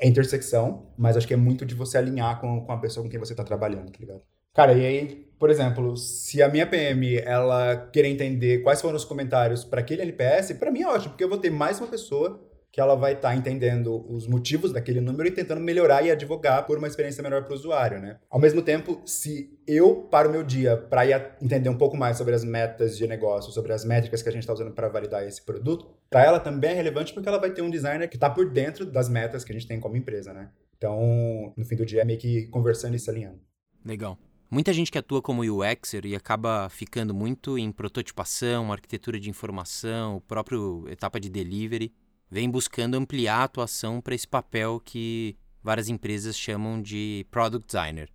é 0.00 0.08
intersecção, 0.08 0.92
mas 0.96 1.16
acho 1.16 1.28
que 1.28 1.34
é 1.34 1.36
muito 1.36 1.66
de 1.66 1.74
você 1.74 1.98
alinhar 1.98 2.40
com, 2.40 2.64
com 2.64 2.72
a 2.72 2.78
pessoa 2.78 3.04
com 3.04 3.10
quem 3.10 3.20
você 3.20 3.34
tá 3.34 3.44
trabalhando, 3.44 3.92
tá 3.92 3.98
ligado? 4.00 4.22
Cara, 4.54 4.72
e 4.74 4.84
aí, 4.84 5.32
por 5.38 5.48
exemplo, 5.48 5.96
se 5.96 6.42
a 6.42 6.48
minha 6.48 6.66
PM 6.66 7.16
ela 7.18 7.76
querer 7.92 8.08
entender 8.08 8.62
quais 8.62 8.80
foram 8.80 8.96
os 8.96 9.04
comentários 9.04 9.64
para 9.64 9.80
aquele 9.80 10.02
LPS, 10.02 10.54
para 10.54 10.70
mim 10.70 10.82
é 10.82 10.88
ótimo, 10.88 11.10
porque 11.10 11.24
eu 11.24 11.28
vou 11.28 11.38
ter 11.38 11.50
mais 11.50 11.78
uma 11.78 11.86
pessoa 11.86 12.40
que 12.72 12.80
ela 12.80 12.94
vai 12.94 13.12
estar 13.12 13.28
tá 13.28 13.36
entendendo 13.36 14.04
os 14.10 14.26
motivos 14.26 14.72
daquele 14.72 15.00
número 15.00 15.28
e 15.28 15.30
tentando 15.30 15.60
melhorar 15.60 16.02
e 16.02 16.10
advogar 16.10 16.66
por 16.66 16.78
uma 16.78 16.88
experiência 16.88 17.22
melhor 17.22 17.44
para 17.44 17.52
o 17.52 17.54
usuário, 17.54 18.00
né? 18.00 18.18
Ao 18.30 18.40
mesmo 18.40 18.62
tempo, 18.62 19.02
se 19.04 19.58
eu 19.66 20.08
paro 20.10 20.30
meu 20.30 20.42
dia 20.42 20.74
para 20.74 21.36
entender 21.42 21.68
um 21.68 21.76
pouco 21.76 21.98
mais 21.98 22.16
sobre 22.16 22.34
as 22.34 22.42
metas 22.42 22.96
de 22.96 23.06
negócio, 23.06 23.52
sobre 23.52 23.74
as 23.74 23.84
métricas 23.84 24.22
que 24.22 24.28
a 24.30 24.32
gente 24.32 24.42
está 24.42 24.54
usando 24.54 24.72
para 24.72 24.88
validar 24.88 25.22
esse 25.22 25.44
produto, 25.44 25.86
para 26.08 26.24
ela 26.24 26.40
também 26.40 26.70
é 26.70 26.74
relevante 26.74 27.12
porque 27.12 27.28
ela 27.28 27.38
vai 27.38 27.50
ter 27.50 27.60
um 27.60 27.68
designer 27.68 28.08
que 28.08 28.16
está 28.16 28.30
por 28.30 28.48
dentro 28.48 28.86
das 28.86 29.06
metas 29.06 29.44
que 29.44 29.52
a 29.52 29.54
gente 29.54 29.68
tem 29.68 29.78
como 29.78 29.94
empresa, 29.94 30.32
né? 30.32 30.48
Então, 30.78 31.52
no 31.54 31.64
fim 31.66 31.76
do 31.76 31.84
dia, 31.84 32.00
é 32.00 32.04
meio 32.06 32.18
que 32.18 32.46
conversando 32.46 32.96
e 32.96 32.98
se 32.98 33.10
alinhando. 33.10 33.38
Legal. 33.84 34.18
Muita 34.50 34.72
gente 34.72 34.90
que 34.90 34.98
atua 34.98 35.22
como 35.22 35.42
UXer 35.42 36.04
e 36.04 36.14
acaba 36.14 36.68
ficando 36.68 37.14
muito 37.14 37.58
em 37.58 37.70
prototipação, 37.70 38.72
arquitetura 38.72 39.18
de 39.18 39.30
informação, 39.30 40.16
o 40.16 40.20
próprio 40.20 40.86
etapa 40.90 41.18
de 41.18 41.30
delivery, 41.30 41.92
vem 42.32 42.48
buscando 42.48 42.94
ampliar 42.94 43.40
a 43.40 43.44
atuação 43.44 44.00
para 44.00 44.14
esse 44.14 44.26
papel 44.26 44.80
que 44.82 45.36
várias 45.62 45.90
empresas 45.90 46.34
chamam 46.34 46.80
de 46.80 47.26
product 47.30 47.66
designer, 47.66 48.08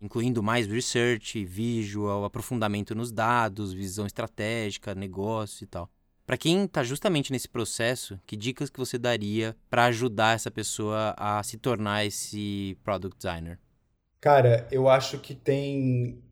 incluindo 0.00 0.40
mais 0.44 0.68
research, 0.68 1.44
visual, 1.44 2.24
aprofundamento 2.24 2.94
nos 2.94 3.10
dados, 3.10 3.72
visão 3.72 4.06
estratégica, 4.06 4.94
negócio 4.94 5.64
e 5.64 5.66
tal. 5.66 5.90
Para 6.24 6.38
quem 6.38 6.66
está 6.66 6.84
justamente 6.84 7.32
nesse 7.32 7.48
processo, 7.48 8.16
que 8.24 8.36
dicas 8.36 8.70
que 8.70 8.78
você 8.78 8.96
daria 8.96 9.56
para 9.68 9.86
ajudar 9.86 10.36
essa 10.36 10.52
pessoa 10.52 11.12
a 11.18 11.42
se 11.42 11.58
tornar 11.58 12.06
esse 12.06 12.78
product 12.84 13.18
designer? 13.18 13.58
Cara, 14.20 14.68
eu 14.70 14.88
acho 14.88 15.18
que 15.18 15.34
tem 15.34 16.22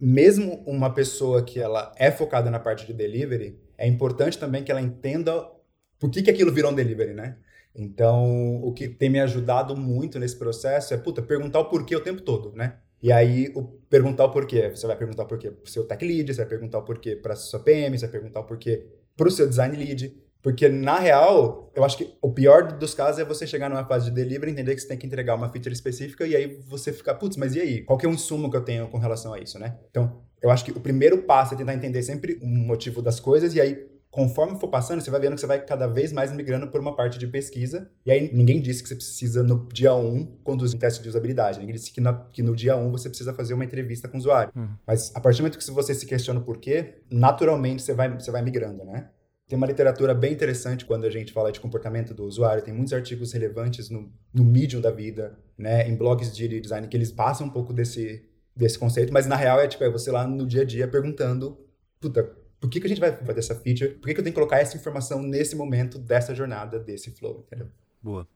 mesmo 0.00 0.64
uma 0.66 0.88
pessoa 0.88 1.42
que 1.44 1.60
ela 1.60 1.92
é 1.98 2.10
focada 2.10 2.50
na 2.50 2.58
parte 2.58 2.86
de 2.86 2.94
delivery, 2.94 3.60
é 3.76 3.86
importante 3.86 4.38
também 4.38 4.64
que 4.64 4.72
ela 4.72 4.80
entenda 4.80 5.57
por 5.98 6.10
que, 6.10 6.22
que 6.22 6.30
aquilo 6.30 6.52
virou 6.52 6.70
um 6.70 6.74
delivery, 6.74 7.14
né? 7.14 7.36
Então, 7.74 8.60
o 8.62 8.72
que 8.72 8.88
tem 8.88 9.08
me 9.08 9.20
ajudado 9.20 9.76
muito 9.76 10.18
nesse 10.18 10.36
processo 10.36 10.94
é, 10.94 10.96
puta, 10.96 11.22
perguntar 11.22 11.60
o 11.60 11.66
porquê 11.66 11.94
o 11.94 12.00
tempo 12.00 12.22
todo, 12.22 12.52
né? 12.54 12.78
E 13.00 13.12
aí, 13.12 13.52
o, 13.54 13.62
perguntar 13.62 14.24
o 14.24 14.30
porquê. 14.30 14.68
Você 14.70 14.86
vai 14.86 14.96
perguntar 14.96 15.22
o 15.22 15.26
porquê 15.26 15.50
pro 15.50 15.70
seu 15.70 15.84
tech 15.84 16.04
lead, 16.04 16.34
você 16.34 16.40
vai 16.40 16.48
perguntar 16.48 16.78
o 16.78 16.82
porquê 16.82 17.14
para 17.14 17.36
sua 17.36 17.60
PM, 17.60 17.96
você 17.96 18.06
vai 18.06 18.12
perguntar 18.12 18.40
o 18.40 18.44
porquê 18.44 18.86
pro 19.16 19.30
seu 19.30 19.48
design 19.48 19.76
lead. 19.76 20.12
Porque, 20.42 20.68
na 20.68 20.98
real, 20.98 21.70
eu 21.74 21.84
acho 21.84 21.98
que 21.98 22.16
o 22.22 22.32
pior 22.32 22.72
dos 22.72 22.94
casos 22.94 23.20
é 23.20 23.24
você 23.24 23.46
chegar 23.46 23.68
numa 23.68 23.84
fase 23.84 24.06
de 24.06 24.12
delivery, 24.12 24.52
entender 24.52 24.74
que 24.74 24.80
você 24.80 24.88
tem 24.88 24.96
que 24.96 25.06
entregar 25.06 25.34
uma 25.34 25.48
feature 25.48 25.72
específica 25.72 26.26
e 26.26 26.34
aí 26.34 26.60
você 26.66 26.92
ficar, 26.92 27.16
putz, 27.16 27.36
mas 27.36 27.54
e 27.54 27.60
aí? 27.60 27.82
Qual 27.82 27.98
que 27.98 28.06
é 28.06 28.08
o 28.08 28.12
insumo 28.12 28.50
que 28.50 28.56
eu 28.56 28.64
tenho 28.64 28.88
com 28.88 28.98
relação 28.98 29.34
a 29.34 29.40
isso, 29.40 29.58
né? 29.58 29.76
Então, 29.90 30.22
eu 30.40 30.50
acho 30.50 30.64
que 30.64 30.70
o 30.70 30.80
primeiro 30.80 31.22
passo 31.22 31.54
é 31.54 31.56
tentar 31.56 31.74
entender 31.74 32.02
sempre 32.02 32.38
o 32.40 32.46
motivo 32.46 33.02
das 33.02 33.18
coisas 33.18 33.54
e 33.54 33.60
aí 33.60 33.86
conforme 34.10 34.58
for 34.58 34.68
passando, 34.68 35.00
você 35.00 35.10
vai 35.10 35.20
vendo 35.20 35.34
que 35.34 35.40
você 35.40 35.46
vai 35.46 35.64
cada 35.64 35.86
vez 35.86 36.12
mais 36.12 36.32
migrando 36.32 36.68
por 36.68 36.80
uma 36.80 36.96
parte 36.96 37.18
de 37.18 37.26
pesquisa. 37.26 37.90
E 38.06 38.10
aí 38.10 38.30
ninguém 38.32 38.60
disse 38.60 38.82
que 38.82 38.88
você 38.88 38.94
precisa, 38.94 39.42
no 39.42 39.68
dia 39.72 39.94
1, 39.94 40.06
um, 40.06 40.26
conduzir 40.42 40.76
um 40.76 40.80
teste 40.80 41.02
de 41.02 41.08
usabilidade. 41.08 41.58
Ninguém 41.58 41.74
disse 41.74 41.92
que, 41.92 42.00
na, 42.00 42.14
que 42.14 42.42
no 42.42 42.56
dia 42.56 42.76
1 42.76 42.86
um, 42.86 42.90
você 42.90 43.08
precisa 43.08 43.34
fazer 43.34 43.54
uma 43.54 43.64
entrevista 43.64 44.08
com 44.08 44.16
o 44.16 44.20
usuário. 44.20 44.52
Uhum. 44.56 44.68
Mas 44.86 45.12
a 45.14 45.20
partir 45.20 45.38
do 45.38 45.42
momento 45.42 45.58
que 45.58 45.70
você 45.70 45.94
se 45.94 46.06
questiona 46.06 46.40
o 46.40 46.42
porquê, 46.42 47.02
naturalmente 47.10 47.82
você 47.82 47.92
vai, 47.92 48.08
você 48.08 48.30
vai 48.30 48.42
migrando, 48.42 48.84
né? 48.84 49.10
Tem 49.46 49.56
uma 49.56 49.66
literatura 49.66 50.14
bem 50.14 50.32
interessante 50.34 50.84
quando 50.84 51.06
a 51.06 51.10
gente 51.10 51.32
fala 51.32 51.50
de 51.50 51.58
comportamento 51.58 52.12
do 52.12 52.24
usuário. 52.24 52.62
Tem 52.62 52.74
muitos 52.74 52.92
artigos 52.92 53.32
relevantes 53.32 53.88
no, 53.88 54.12
no 54.32 54.44
Medium 54.44 54.80
da 54.80 54.90
vida, 54.90 55.38
né? 55.56 55.88
Em 55.88 55.96
blogs 55.96 56.36
de 56.36 56.60
design 56.60 56.86
que 56.86 56.96
eles 56.96 57.10
passam 57.10 57.46
um 57.46 57.50
pouco 57.50 57.72
desse, 57.72 58.28
desse 58.54 58.78
conceito. 58.78 59.10
Mas 59.10 59.26
na 59.26 59.36
real 59.36 59.58
é 59.58 59.66
tipo, 59.66 59.82
é 59.84 59.90
você 59.90 60.10
lá 60.10 60.26
no 60.26 60.46
dia 60.46 60.62
a 60.62 60.64
dia 60.66 60.86
perguntando, 60.86 61.58
puta, 61.98 62.30
por 62.60 62.68
que, 62.68 62.80
que 62.80 62.86
a 62.86 62.88
gente 62.88 63.00
vai 63.00 63.16
fazer 63.16 63.38
essa 63.38 63.54
feature? 63.54 63.94
Por 63.94 64.06
que, 64.06 64.14
que 64.14 64.20
eu 64.20 64.24
tenho 64.24 64.34
que 64.34 64.40
colocar 64.40 64.58
essa 64.58 64.76
informação 64.76 65.22
nesse 65.22 65.54
momento 65.54 65.98
dessa 65.98 66.34
jornada, 66.34 66.78
desse 66.78 67.10
flow, 67.12 67.44
entendeu? 67.46 67.68
Boa. 68.02 68.26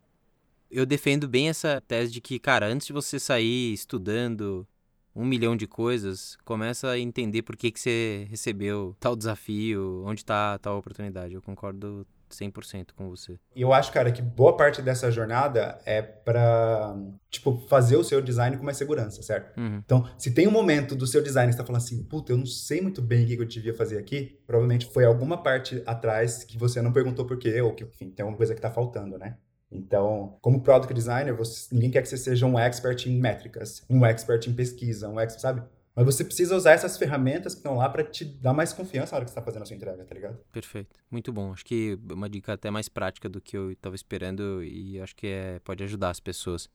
Eu 0.71 0.87
defendo 0.87 1.29
bem 1.29 1.49
essa 1.49 1.81
tese 1.81 2.13
de 2.13 2.21
que, 2.21 2.39
cara, 2.39 2.67
antes 2.67 2.87
de 2.87 2.93
você 2.93 3.19
sair 3.19 3.73
estudando 3.73 4.67
um 5.15 5.25
milhão 5.25 5.57
de 5.57 5.67
coisas, 5.67 6.39
começa 6.45 6.89
a 6.89 6.99
entender 6.99 7.43
por 7.43 7.57
que, 7.57 7.71
que 7.71 7.79
você 7.79 8.27
recebeu 8.31 8.97
tal 8.99 9.15
desafio, 9.15 10.03
onde 10.07 10.21
está 10.21 10.59
tal 10.59 10.79
oportunidade. 10.79 11.35
Eu 11.35 11.43
concordo 11.43 12.07
100% 12.35 12.89
com 12.95 13.09
você. 13.09 13.39
E 13.55 13.63
eu 13.63 13.73
acho, 13.73 13.93
cara, 13.93 14.11
que 14.11 14.23
boa 14.23 14.57
parte 14.57 14.83
dessa 14.83 15.11
jornada 15.11 15.79
é 15.85 16.03
para 16.03 16.97
tipo, 17.31 17.57
fazer 17.69 17.97
o 17.97 18.05
seu 18.05 18.21
design 18.21 18.57
com 18.57 18.65
mais 18.65 18.77
segurança, 18.77 19.23
certo? 19.23 19.59
Uhum. 19.59 19.81
Então, 19.85 20.09
se 20.19 20.33
tem 20.33 20.47
um 20.47 20.51
momento 20.51 20.95
do 20.95 21.07
seu 21.07 21.23
design 21.23 21.49
que 21.49 21.55
está 21.55 21.65
falando 21.65 21.83
assim, 21.83 22.03
puta, 22.05 22.33
eu 22.33 22.37
não 22.37 22.47
sei 22.47 22.81
muito 22.81 23.01
bem 23.01 23.25
o 23.25 23.27
que 23.27 23.35
eu 23.41 23.45
devia 23.45 23.75
fazer 23.75 23.99
aqui, 23.99 24.39
provavelmente 24.47 24.87
foi 24.87 25.05
alguma 25.05 25.43
parte 25.43 25.83
atrás 25.87 26.45
que 26.45 26.59
você 26.59 26.83
não 26.83 26.93
perguntou 26.93 27.25
por 27.25 27.39
quê, 27.39 27.61
ou 27.61 27.75
que, 27.75 27.85
enfim, 27.85 28.11
tem 28.11 28.23
alguma 28.23 28.37
coisa 28.37 28.53
que 28.53 28.59
está 28.59 28.71
faltando, 28.71 29.19
né? 29.19 29.37
Então, 29.71 30.37
como 30.43 30.61
product 30.61 30.93
designer, 30.93 31.35
você, 31.35 31.75
ninguém 31.75 31.91
quer 31.91 32.03
que 32.03 32.09
você 32.09 32.19
seja 32.19 32.45
um 32.45 32.59
expert 32.59 33.07
em 33.07 33.19
métricas, 33.19 33.83
um 33.89 34.05
expert 34.05 34.47
em 34.47 34.53
pesquisa, 34.53 35.09
um 35.09 35.19
expert, 35.19 35.41
sabe? 35.41 35.63
Mas 35.95 36.07
você 36.07 36.25
precisa 36.25 36.57
usar 36.57 36.73
essas 36.73 36.97
ferramentas 36.97 37.55
que 37.55 37.59
estão 37.59 37.77
lá 37.77 37.89
para 37.89 38.03
te 38.03 38.25
dar 38.25 38.55
mais 38.55 38.73
confiança 38.73 39.13
na 39.13 39.17
hora 39.17 39.25
que 39.25 39.31
você 39.31 39.39
está 39.39 39.43
fazendo 39.43 39.63
a 39.63 39.67
sua 39.67 39.77
entrega, 39.77 40.05
tá 40.05 40.15
ligado? 40.15 40.39
Perfeito. 40.51 40.99
Muito 41.11 41.33
bom. 41.33 41.53
Acho 41.53 41.65
que 41.65 41.99
uma 42.11 42.31
dica 42.31 42.55
até 42.55 42.71
mais 42.71 42.89
prática 42.89 43.29
do 43.29 43.41
que 43.41 43.57
eu 43.57 43.71
estava 43.71 43.95
esperando 43.95 44.65
e 44.65 44.99
acho 45.01 45.15
que 45.15 45.27
é, 45.27 45.59
pode 45.61 45.85
ajudar 45.85 46.11
as 46.11 46.21
pessoas. 46.21 46.69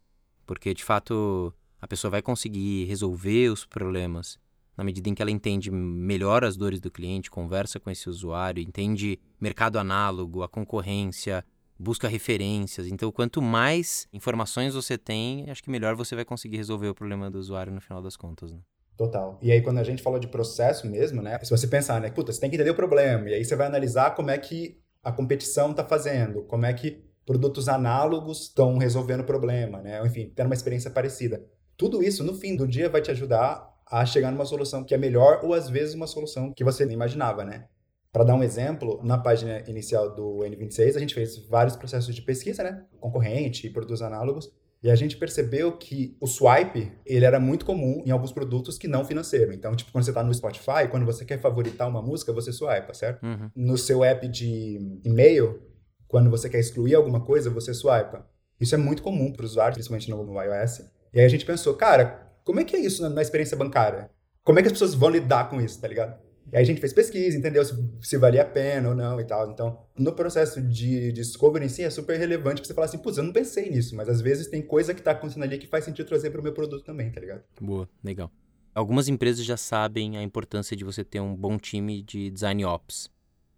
Porque, 0.45 0.73
de 0.73 0.83
fato, 0.83 1.51
a 1.81 1.87
pessoa 1.87 2.11
vai 2.11 2.21
conseguir 2.21 2.85
resolver 2.85 3.49
os 3.49 3.65
problemas 3.65 4.37
na 4.77 4.83
medida 4.83 5.09
em 5.09 5.15
que 5.15 5.21
ela 5.23 5.31
entende 5.31 5.71
melhor 5.71 6.43
as 6.43 6.55
dores 6.55 6.79
do 6.79 6.91
cliente, 6.91 7.31
conversa 7.31 7.79
com 7.79 7.89
esse 7.89 8.07
usuário, 8.07 8.61
entende 8.61 9.19
mercado 9.41 9.79
análogo, 9.79 10.43
a 10.43 10.47
concorrência, 10.47 11.43
busca 11.79 12.07
referências. 12.07 12.85
Então, 12.85 13.11
quanto 13.11 13.41
mais 13.41 14.07
informações 14.13 14.75
você 14.75 14.95
tem, 14.95 15.49
acho 15.49 15.63
que 15.63 15.71
melhor 15.71 15.95
você 15.95 16.13
vai 16.13 16.23
conseguir 16.23 16.57
resolver 16.57 16.89
o 16.89 16.93
problema 16.93 17.31
do 17.31 17.39
usuário 17.39 17.73
no 17.73 17.81
final 17.81 18.03
das 18.03 18.15
contas. 18.15 18.51
Né? 18.51 18.59
Total. 18.97 19.37
E 19.43 19.51
aí, 19.51 19.61
quando 19.61 19.77
a 19.77 19.83
gente 19.83 20.01
fala 20.01 20.19
de 20.19 20.27
processo 20.27 20.87
mesmo, 20.87 21.21
né? 21.21 21.37
Se 21.43 21.51
você 21.51 21.67
pensar, 21.67 22.01
né? 22.01 22.09
Puta, 22.09 22.33
você 22.33 22.41
tem 22.41 22.49
que 22.49 22.55
entender 22.55 22.71
o 22.71 22.75
problema. 22.75 23.29
E 23.29 23.35
aí 23.35 23.45
você 23.45 23.55
vai 23.55 23.67
analisar 23.67 24.15
como 24.15 24.31
é 24.31 24.37
que 24.39 24.81
a 25.03 25.11
competição 25.11 25.69
está 25.69 25.85
fazendo, 25.85 26.43
como 26.43 26.65
é 26.65 26.73
que 26.73 27.05
produtos 27.23 27.69
análogos 27.69 28.43
estão 28.43 28.77
resolvendo 28.77 29.19
o 29.19 29.25
problema, 29.25 29.81
né? 29.81 30.03
Enfim, 30.03 30.33
tendo 30.35 30.47
uma 30.47 30.55
experiência 30.55 30.89
parecida. 30.89 31.45
Tudo 31.77 32.01
isso, 32.01 32.23
no 32.23 32.33
fim 32.33 32.55
do 32.55 32.67
dia, 32.67 32.89
vai 32.89 33.01
te 33.01 33.11
ajudar 33.11 33.71
a 33.85 34.03
chegar 34.05 34.31
numa 34.31 34.45
solução 34.45 34.83
que 34.83 34.95
é 34.95 34.97
melhor 34.97 35.41
ou, 35.43 35.53
às 35.53 35.69
vezes, 35.69 35.93
uma 35.93 36.07
solução 36.07 36.51
que 36.51 36.63
você 36.63 36.83
nem 36.83 36.95
imaginava, 36.95 37.45
né? 37.45 37.65
Para 38.11 38.23
dar 38.23 38.33
um 38.33 38.43
exemplo, 38.43 38.99
na 39.03 39.17
página 39.17 39.63
inicial 39.67 40.15
do 40.15 40.39
N26, 40.39 40.95
a 40.95 40.99
gente 40.99 41.13
fez 41.13 41.37
vários 41.47 41.75
processos 41.75 42.15
de 42.15 42.21
pesquisa, 42.23 42.63
né? 42.63 42.83
Concorrente 42.99 43.67
e 43.67 43.69
produtos 43.69 44.01
análogos. 44.01 44.51
E 44.81 44.91
a 44.91 44.95
gente 44.95 45.17
percebeu 45.17 45.71
que 45.71 46.15
o 46.21 46.27
swipe, 46.27 46.91
ele 47.05 47.25
era 47.25 47.39
muito 47.39 47.65
comum 47.65 48.03
em 48.05 48.11
alguns 48.11 48.31
produtos 48.31 48.77
que 48.77 48.87
não 48.87 49.03
financeiro. 49.03 49.51
Então, 49.51 49.75
tipo, 49.75 49.91
quando 49.91 50.03
você 50.03 50.11
está 50.11 50.23
no 50.23 50.33
Spotify, 50.33 50.87
quando 50.89 51.05
você 51.05 51.25
quer 51.25 51.39
favoritar 51.39 51.87
uma 51.87 52.01
música, 52.01 52.31
você 52.31 52.53
swipa, 52.53 52.93
certo? 52.93 53.23
Uhum. 53.25 53.49
No 53.55 53.77
seu 53.77 54.03
app 54.03 54.27
de 54.27 54.99
e-mail, 55.03 55.59
quando 56.07 56.29
você 56.29 56.47
quer 56.47 56.59
excluir 56.59 56.95
alguma 56.95 57.21
coisa, 57.21 57.49
você 57.49 57.73
swipa. 57.73 58.25
Isso 58.59 58.75
é 58.75 58.77
muito 58.77 59.03
comum 59.03 59.31
para 59.31 59.45
os 59.45 59.51
usuários, 59.51 59.75
principalmente 59.75 60.09
no, 60.09 60.23
no, 60.23 60.41
iOS. 60.41 60.81
E 61.13 61.19
aí 61.19 61.25
a 61.25 61.29
gente 61.29 61.45
pensou, 61.45 61.73
cara, 61.75 62.31
como 62.43 62.59
é 62.59 62.63
que 62.63 62.75
é 62.75 62.79
isso 62.79 63.01
na, 63.01 63.09
na 63.09 63.21
experiência 63.21 63.57
bancária? 63.57 64.09
Como 64.43 64.59
é 64.59 64.61
que 64.61 64.67
as 64.67 64.73
pessoas 64.73 64.93
vão 64.93 65.09
lidar 65.09 65.49
com 65.49 65.59
isso, 65.59 65.79
tá 65.81 65.87
ligado? 65.87 66.17
E 66.51 66.55
aí 66.55 66.63
a 66.63 66.65
gente 66.65 66.79
fez 66.79 66.93
pesquisa, 66.93 67.37
entendeu 67.37 67.63
se, 67.65 67.75
se 68.01 68.17
valia 68.17 68.41
a 68.41 68.45
pena 68.45 68.89
ou 68.89 68.95
não 68.95 69.19
e 69.19 69.25
tal. 69.25 69.51
Então, 69.51 69.79
no 69.97 70.13
processo 70.13 70.61
de, 70.61 71.11
de 71.11 71.11
discovery 71.11 71.65
em 71.65 71.69
si, 71.69 71.83
é 71.83 71.89
super 71.89 72.17
relevante 72.17 72.61
pra 72.61 72.67
você 72.67 72.73
falar 72.73 72.85
assim, 72.85 72.97
putz, 72.97 73.17
eu 73.17 73.23
não 73.23 73.33
pensei 73.33 73.69
nisso, 73.69 73.95
mas 73.95 74.07
às 74.07 74.21
vezes 74.21 74.47
tem 74.47 74.61
coisa 74.61 74.93
que 74.93 75.01
tá 75.01 75.11
acontecendo 75.11 75.43
ali 75.43 75.57
que 75.57 75.67
faz 75.67 75.83
sentido 75.83 76.07
trazer 76.07 76.29
para 76.29 76.39
o 76.39 76.43
meu 76.43 76.53
produto 76.53 76.83
também, 76.83 77.11
tá 77.11 77.19
ligado? 77.19 77.43
Boa, 77.59 77.89
legal. 78.03 78.31
Algumas 78.73 79.07
empresas 79.07 79.43
já 79.43 79.57
sabem 79.57 80.17
a 80.17 80.23
importância 80.23 80.77
de 80.77 80.85
você 80.85 81.03
ter 81.03 81.19
um 81.19 81.35
bom 81.35 81.57
time 81.57 82.01
de 82.01 82.29
design 82.29 82.63
ops. 82.63 83.09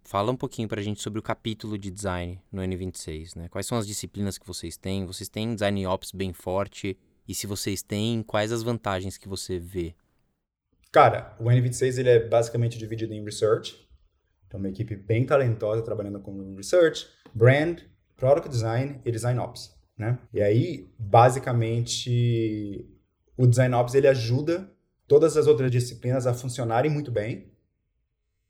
Fala 0.02 0.32
um 0.32 0.36
pouquinho 0.36 0.66
pra 0.66 0.82
gente 0.82 1.00
sobre 1.00 1.20
o 1.20 1.22
capítulo 1.22 1.78
de 1.78 1.90
design 1.90 2.40
no 2.50 2.62
N26, 2.62 3.36
né? 3.36 3.48
Quais 3.48 3.66
são 3.66 3.78
as 3.78 3.86
disciplinas 3.86 4.38
que 4.38 4.46
vocês 4.46 4.76
têm? 4.76 5.04
Vocês 5.04 5.28
têm 5.28 5.54
design 5.54 5.86
ops 5.86 6.10
bem 6.10 6.32
forte? 6.32 6.98
E 7.28 7.34
se 7.34 7.46
vocês 7.46 7.82
têm, 7.82 8.22
quais 8.22 8.50
as 8.50 8.62
vantagens 8.62 9.16
que 9.16 9.28
você 9.28 9.58
vê 9.58 9.94
Cara, 10.92 11.36
o 11.38 11.44
N26 11.44 11.98
ele 11.98 12.08
é 12.08 12.28
basicamente 12.28 12.78
dividido 12.78 13.14
em 13.14 13.24
research, 13.24 13.88
então 14.46 14.58
uma 14.58 14.68
equipe 14.68 14.96
bem 14.96 15.24
talentosa 15.24 15.82
trabalhando 15.82 16.20
com 16.20 16.56
research, 16.56 17.06
brand, 17.32 17.82
product 18.16 18.48
design 18.48 19.00
e 19.04 19.10
design 19.10 19.38
ops, 19.38 19.72
né? 19.96 20.18
E 20.32 20.42
aí, 20.42 20.92
basicamente, 20.98 22.88
o 23.36 23.46
design 23.46 23.74
ops 23.74 23.94
ele 23.94 24.08
ajuda 24.08 24.68
todas 25.06 25.36
as 25.36 25.46
outras 25.46 25.70
disciplinas 25.70 26.26
a 26.26 26.34
funcionarem 26.34 26.90
muito 26.90 27.10
bem 27.10 27.52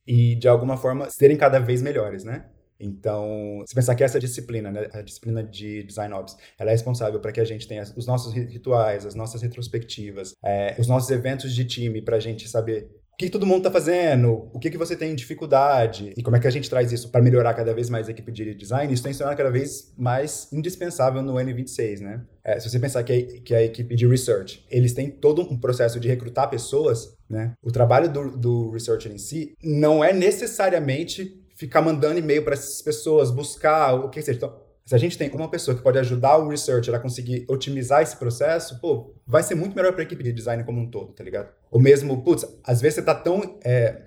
e 0.07 0.35
de 0.35 0.48
alguma 0.48 0.76
forma 0.76 1.09
serem 1.11 1.37
cada 1.37 1.59
vez 1.59 1.83
melhores, 1.83 2.24
né? 2.24 2.48
Então, 2.81 3.62
se 3.66 3.75
pensar 3.75 3.95
que 3.95 4.03
essa 4.03 4.19
disciplina, 4.19 4.71
né, 4.71 4.88
a 4.93 5.03
disciplina 5.03 5.45
de 5.45 5.83
Design 5.83 6.14
Ops, 6.14 6.37
ela 6.59 6.71
é 6.71 6.73
responsável 6.73 7.21
para 7.21 7.31
que 7.31 7.40
a 7.40 7.45
gente 7.45 7.69
tenha 7.69 7.85
os 7.97 8.07
nossos 8.07 8.33
rituais, 8.33 9.05
as 9.05 9.14
nossas 9.14 9.43
retrospectivas, 9.43 10.35
é, 10.43 10.75
os 10.79 10.88
nossos 10.88 11.11
eventos 11.11 11.55
de 11.55 11.64
time, 11.64 12.01
para 12.01 12.16
a 12.16 12.21
gente 12.21 12.49
saber 12.49 12.90
o 13.12 13.16
que 13.16 13.29
todo 13.29 13.45
mundo 13.45 13.59
está 13.59 13.71
fazendo, 13.71 14.49
o 14.51 14.59
que, 14.59 14.71
que 14.71 14.79
você 14.79 14.97
tem 14.97 15.14
dificuldade 15.14 16.14
e 16.16 16.23
como 16.23 16.37
é 16.37 16.40
que 16.40 16.47
a 16.47 16.51
gente 16.51 16.71
traz 16.71 16.90
isso 16.90 17.11
para 17.11 17.21
melhorar 17.21 17.53
cada 17.53 17.75
vez 17.75 17.90
mais 17.90 18.09
a 18.09 18.12
equipe 18.12 18.33
de 18.33 18.55
design, 18.55 18.90
isso 18.95 19.03
tem 19.03 19.12
se 19.12 19.19
tornado 19.19 19.37
cada 19.37 19.51
vez 19.51 19.93
mais 19.99 20.51
indispensável 20.51 21.21
no 21.23 21.35
N26, 21.35 22.01
né? 22.01 22.23
É, 22.43 22.59
se 22.59 22.71
você 22.71 22.79
pensar 22.79 23.03
que 23.03 23.12
a, 23.12 23.43
que 23.43 23.55
a 23.55 23.62
equipe 23.62 23.95
de 23.95 24.07
research, 24.07 24.64
eles 24.71 24.95
têm 24.95 25.11
todo 25.11 25.43
um 25.43 25.59
processo 25.59 26.01
de 26.01 26.09
recrutar 26.09 26.49
pessoas, 26.49 27.14
né? 27.29 27.53
O 27.62 27.71
trabalho 27.71 28.11
do, 28.11 28.31
do 28.31 28.71
researcher 28.71 29.12
em 29.12 29.19
si 29.19 29.53
não 29.62 30.03
é 30.03 30.14
necessariamente 30.14 31.38
ficar 31.61 31.83
mandando 31.83 32.18
e-mail 32.18 32.42
para 32.42 32.55
essas 32.55 32.81
pessoas, 32.81 33.31
buscar 33.31 33.92
o 33.92 34.09
que 34.09 34.23
seja. 34.23 34.38
Então, 34.38 34.57
se 34.87 34.94
a 34.94 34.99
gente 34.99 35.18
tem 35.18 35.31
uma 35.31 35.51
pessoa 35.51 35.77
que 35.77 35.83
pode 35.83 35.99
ajudar 35.99 36.38
o 36.38 36.49
researcher 36.49 36.94
a 36.94 36.99
conseguir 36.99 37.44
otimizar 37.49 38.01
esse 38.01 38.16
processo, 38.16 38.81
pô, 38.81 39.14
vai 39.27 39.42
ser 39.42 39.55
muito 39.55 39.77
melhor 39.77 39.92
para 39.92 40.01
a 40.01 40.05
equipe 40.05 40.23
de 40.23 40.33
design 40.33 40.64
como 40.64 40.81
um 40.81 40.90
todo, 40.90 41.12
tá 41.12 41.23
ligado? 41.23 41.53
Ou 41.70 41.79
mesmo, 41.79 42.25
putz, 42.25 42.46
às 42.64 42.81
vezes 42.81 42.94
você 42.94 43.03
tá 43.03 43.14
tão 43.14 43.59
é, 43.62 44.05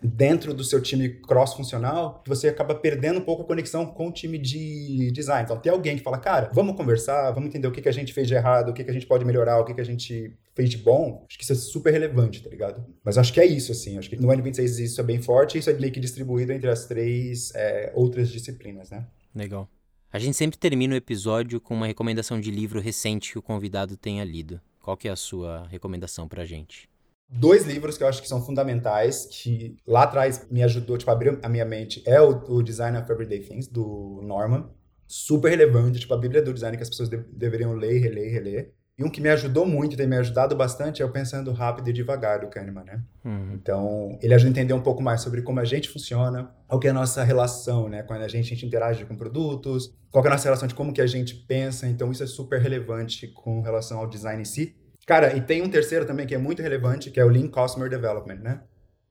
dentro 0.00 0.54
do 0.54 0.62
seu 0.62 0.80
time 0.80 1.08
cross-funcional 1.08 2.22
que 2.22 2.28
você 2.28 2.48
acaba 2.48 2.72
perdendo 2.72 3.18
um 3.18 3.24
pouco 3.24 3.42
a 3.42 3.46
conexão 3.46 3.84
com 3.84 4.06
o 4.06 4.12
time 4.12 4.38
de 4.38 5.10
design. 5.10 5.42
Então, 5.42 5.58
tem 5.58 5.72
alguém 5.72 5.96
que 5.96 6.04
fala, 6.04 6.18
cara, 6.18 6.50
vamos 6.54 6.76
conversar, 6.76 7.32
vamos 7.32 7.48
entender 7.48 7.66
o 7.66 7.72
que, 7.72 7.82
que 7.82 7.88
a 7.88 7.92
gente 7.92 8.14
fez 8.14 8.28
de 8.28 8.34
errado, 8.34 8.68
o 8.68 8.72
que, 8.72 8.84
que 8.84 8.90
a 8.90 8.94
gente 8.94 9.06
pode 9.06 9.24
melhorar, 9.24 9.58
o 9.58 9.64
que, 9.64 9.74
que 9.74 9.80
a 9.80 9.84
gente 9.84 10.38
fez 10.54 10.70
de 10.70 10.78
bom, 10.78 11.24
acho 11.28 11.38
que 11.38 11.44
isso 11.44 11.52
é 11.52 11.56
super 11.56 11.92
relevante, 11.92 12.42
tá 12.42 12.50
ligado? 12.50 12.84
Mas 13.04 13.16
acho 13.16 13.32
que 13.32 13.40
é 13.40 13.46
isso, 13.46 13.72
assim. 13.72 13.98
Acho 13.98 14.10
que 14.10 14.16
no 14.16 14.28
N26 14.28 14.84
isso 14.84 15.00
é 15.00 15.04
bem 15.04 15.20
forte 15.20 15.56
e 15.56 15.60
isso 15.60 15.70
é 15.70 15.74
meio 15.74 15.92
que 15.92 16.00
distribuído 16.00 16.52
entre 16.52 16.68
as 16.68 16.86
três 16.86 17.54
é, 17.54 17.92
outras 17.94 18.30
disciplinas, 18.30 18.90
né? 18.90 19.06
Legal. 19.34 19.68
A 20.12 20.18
gente 20.18 20.36
sempre 20.36 20.58
termina 20.58 20.92
o 20.92 20.96
episódio 20.96 21.58
com 21.58 21.74
uma 21.74 21.86
recomendação 21.86 22.38
de 22.38 22.50
livro 22.50 22.80
recente 22.80 23.32
que 23.32 23.38
o 23.38 23.42
convidado 23.42 23.96
tenha 23.96 24.22
lido. 24.24 24.60
Qual 24.82 24.96
que 24.96 25.08
é 25.08 25.10
a 25.10 25.16
sua 25.16 25.66
recomendação 25.68 26.28
pra 26.28 26.44
gente? 26.44 26.86
Dois 27.30 27.64
livros 27.64 27.96
que 27.96 28.04
eu 28.04 28.08
acho 28.08 28.20
que 28.20 28.28
são 28.28 28.44
fundamentais, 28.44 29.24
que 29.24 29.74
lá 29.86 30.02
atrás 30.02 30.46
me 30.50 30.62
ajudou 30.62 30.98
tipo, 30.98 31.10
a 31.10 31.14
abrir 31.14 31.38
a 31.42 31.48
minha 31.48 31.64
mente, 31.64 32.02
é 32.04 32.20
o, 32.20 32.56
o 32.56 32.62
Design 32.62 32.98
of 32.98 33.10
Everyday 33.10 33.40
Things, 33.40 33.68
do 33.68 34.20
Norman. 34.22 34.68
Super 35.06 35.48
relevante, 35.48 35.98
tipo, 35.98 36.12
a 36.12 36.18
bíblia 36.18 36.42
do 36.42 36.52
design 36.52 36.76
que 36.76 36.82
as 36.82 36.90
pessoas 36.90 37.08
de 37.08 37.16
deveriam 37.32 37.72
ler, 37.72 37.98
reler, 37.98 38.30
reler. 38.30 38.74
E 38.98 39.04
um 39.04 39.08
que 39.08 39.22
me 39.22 39.30
ajudou 39.30 39.64
muito, 39.64 39.96
tem 39.96 40.06
me 40.06 40.16
ajudado 40.16 40.54
bastante, 40.54 41.00
é 41.00 41.04
o 41.04 41.10
Pensando 41.10 41.50
Rápido 41.52 41.88
e 41.88 41.92
Devagar, 41.94 42.40
do 42.40 42.48
Kahneman, 42.48 42.84
né? 42.84 43.02
Uhum. 43.24 43.54
Então, 43.54 44.18
ele 44.20 44.34
ajuda 44.34 44.50
a 44.50 44.52
entender 44.52 44.74
um 44.74 44.82
pouco 44.82 45.02
mais 45.02 45.22
sobre 45.22 45.40
como 45.40 45.60
a 45.60 45.64
gente 45.64 45.88
funciona, 45.88 46.54
qual 46.68 46.78
que 46.78 46.86
é 46.86 46.90
a 46.90 46.94
nossa 46.94 47.24
relação, 47.24 47.88
né? 47.88 48.02
Quando 48.02 48.22
a 48.22 48.28
gente, 48.28 48.44
a 48.44 48.48
gente 48.50 48.66
interage 48.66 49.06
com 49.06 49.16
produtos, 49.16 49.94
qual 50.10 50.22
que 50.22 50.28
é 50.28 50.30
a 50.30 50.34
nossa 50.34 50.44
relação 50.44 50.68
de 50.68 50.74
como 50.74 50.92
que 50.92 51.00
a 51.00 51.06
gente 51.06 51.34
pensa. 51.34 51.88
Então, 51.88 52.12
isso 52.12 52.22
é 52.22 52.26
super 52.26 52.60
relevante 52.60 53.28
com 53.28 53.62
relação 53.62 53.98
ao 53.98 54.06
design 54.06 54.42
em 54.42 54.44
si. 54.44 54.76
Cara, 55.06 55.34
e 55.34 55.40
tem 55.40 55.62
um 55.62 55.70
terceiro 55.70 56.04
também 56.04 56.26
que 56.26 56.34
é 56.34 56.38
muito 56.38 56.60
relevante, 56.60 57.10
que 57.10 57.18
é 57.18 57.24
o 57.24 57.28
Lean 57.28 57.48
Customer 57.48 57.88
Development, 57.88 58.40
né? 58.40 58.60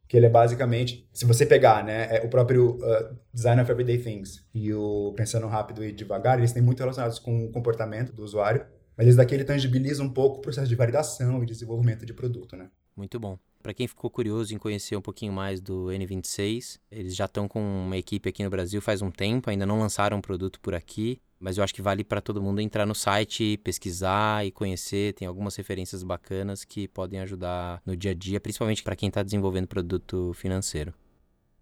Que 0.08 0.16
ele 0.16 0.28
é 0.28 0.30
basicamente, 0.30 1.10
se 1.12 1.26
você 1.26 1.44
pegar, 1.44 1.84
né, 1.84 2.18
é 2.18 2.22
o 2.24 2.30
próprio 2.30 2.76
uh, 2.76 3.18
Design 3.34 3.62
of 3.62 3.72
Everyday 3.72 3.98
Things 3.98 4.46
e 4.54 4.74
o 4.74 5.14
Pensando 5.16 5.48
Rápido 5.48 5.84
e 5.84 5.92
Devagar, 5.92 6.38
eles 6.38 6.52
têm 6.52 6.62
muito 6.62 6.80
relacionados 6.80 7.18
com 7.18 7.46
o 7.46 7.52
comportamento 7.52 8.12
do 8.14 8.22
usuário 8.22 8.66
mas 8.98 9.08
esse 9.08 9.18
daqui 9.18 9.34
ele 9.34 9.44
tangibiliza 9.44 10.04
um 10.04 10.10
pouco 10.10 10.40
o 10.40 10.42
processo 10.42 10.68
de 10.68 10.76
validação 10.76 11.44
e 11.44 11.46
desenvolvimento 11.46 12.06
de 12.06 12.14
produto, 12.14 12.56
né? 12.56 12.70
Muito 12.96 13.20
bom. 13.20 13.38
Para 13.62 13.74
quem 13.74 13.88
ficou 13.88 14.10
curioso 14.10 14.54
em 14.54 14.58
conhecer 14.58 14.96
um 14.96 15.02
pouquinho 15.02 15.32
mais 15.32 15.62
do 15.62 15.88
N26, 15.88 16.80
eles 16.92 17.16
já 17.16 17.26
estão 17.26 17.48
com 17.48 17.62
uma 17.62 17.98
equipe 17.98 18.28
aqui 18.28 18.44
no 18.44 18.50
Brasil 18.50 18.82
faz 18.82 19.02
um 19.02 19.12
tempo, 19.12 19.50
ainda 19.50 19.66
não 19.66 19.80
lançaram 19.80 20.18
um 20.18 20.22
produto 20.22 20.60
por 20.60 20.74
aqui, 20.74 21.22
mas 21.40 21.58
eu 21.58 21.64
acho 21.64 21.74
que 21.74 21.82
vale 21.82 22.04
para 22.04 22.22
todo 22.22 22.42
mundo 22.42 22.60
entrar 22.60 22.86
no 22.86 22.96
site, 22.96 23.58
pesquisar 23.64 24.46
e 24.46 24.52
conhecer. 24.52 25.14
Tem 25.14 25.28
algumas 25.28 25.56
referências 25.56 26.04
bacanas 26.04 26.64
que 26.64 26.88
podem 26.88 27.20
ajudar 27.20 27.82
no 27.86 27.96
dia 27.96 28.12
a 28.12 28.14
dia, 28.14 28.40
principalmente 28.40 28.84
para 28.84 28.96
quem 28.96 29.10
está 29.10 29.24
desenvolvendo 29.24 29.68
produto 29.68 30.34
financeiro. 30.36 30.94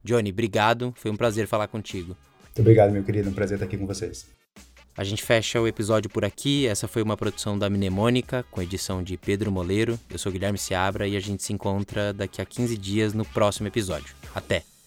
Johnny, 0.04 0.32
obrigado. 0.32 0.94
Foi 0.96 1.12
um 1.12 1.18
prazer 1.18 1.48
falar 1.48 1.68
contigo. 1.68 2.16
Muito 2.44 2.60
obrigado, 2.60 2.92
meu 2.92 3.04
querido. 3.04 3.30
Um 3.30 3.34
prazer 3.34 3.56
estar 3.56 3.66
aqui 3.66 3.78
com 3.78 3.86
vocês. 3.86 4.39
A 5.00 5.04
gente 5.06 5.24
fecha 5.24 5.62
o 5.62 5.66
episódio 5.66 6.10
por 6.10 6.26
aqui. 6.26 6.68
Essa 6.68 6.86
foi 6.86 7.02
uma 7.02 7.16
produção 7.16 7.58
da 7.58 7.70
Mnemônica, 7.70 8.46
com 8.52 8.62
edição 8.62 9.02
de 9.02 9.16
Pedro 9.16 9.50
Moleiro. 9.50 9.98
Eu 10.10 10.20
sou 10.20 10.30
Guilherme 10.30 10.58
Seabra 10.58 11.08
e 11.08 11.16
a 11.16 11.22
gente 11.22 11.42
se 11.42 11.54
encontra 11.54 12.12
daqui 12.12 12.42
a 12.42 12.46
15 12.46 12.78
dias 12.78 13.14
no 13.14 13.24
próximo 13.24 13.70
episódio. 13.70 14.14
Até! 14.36 14.79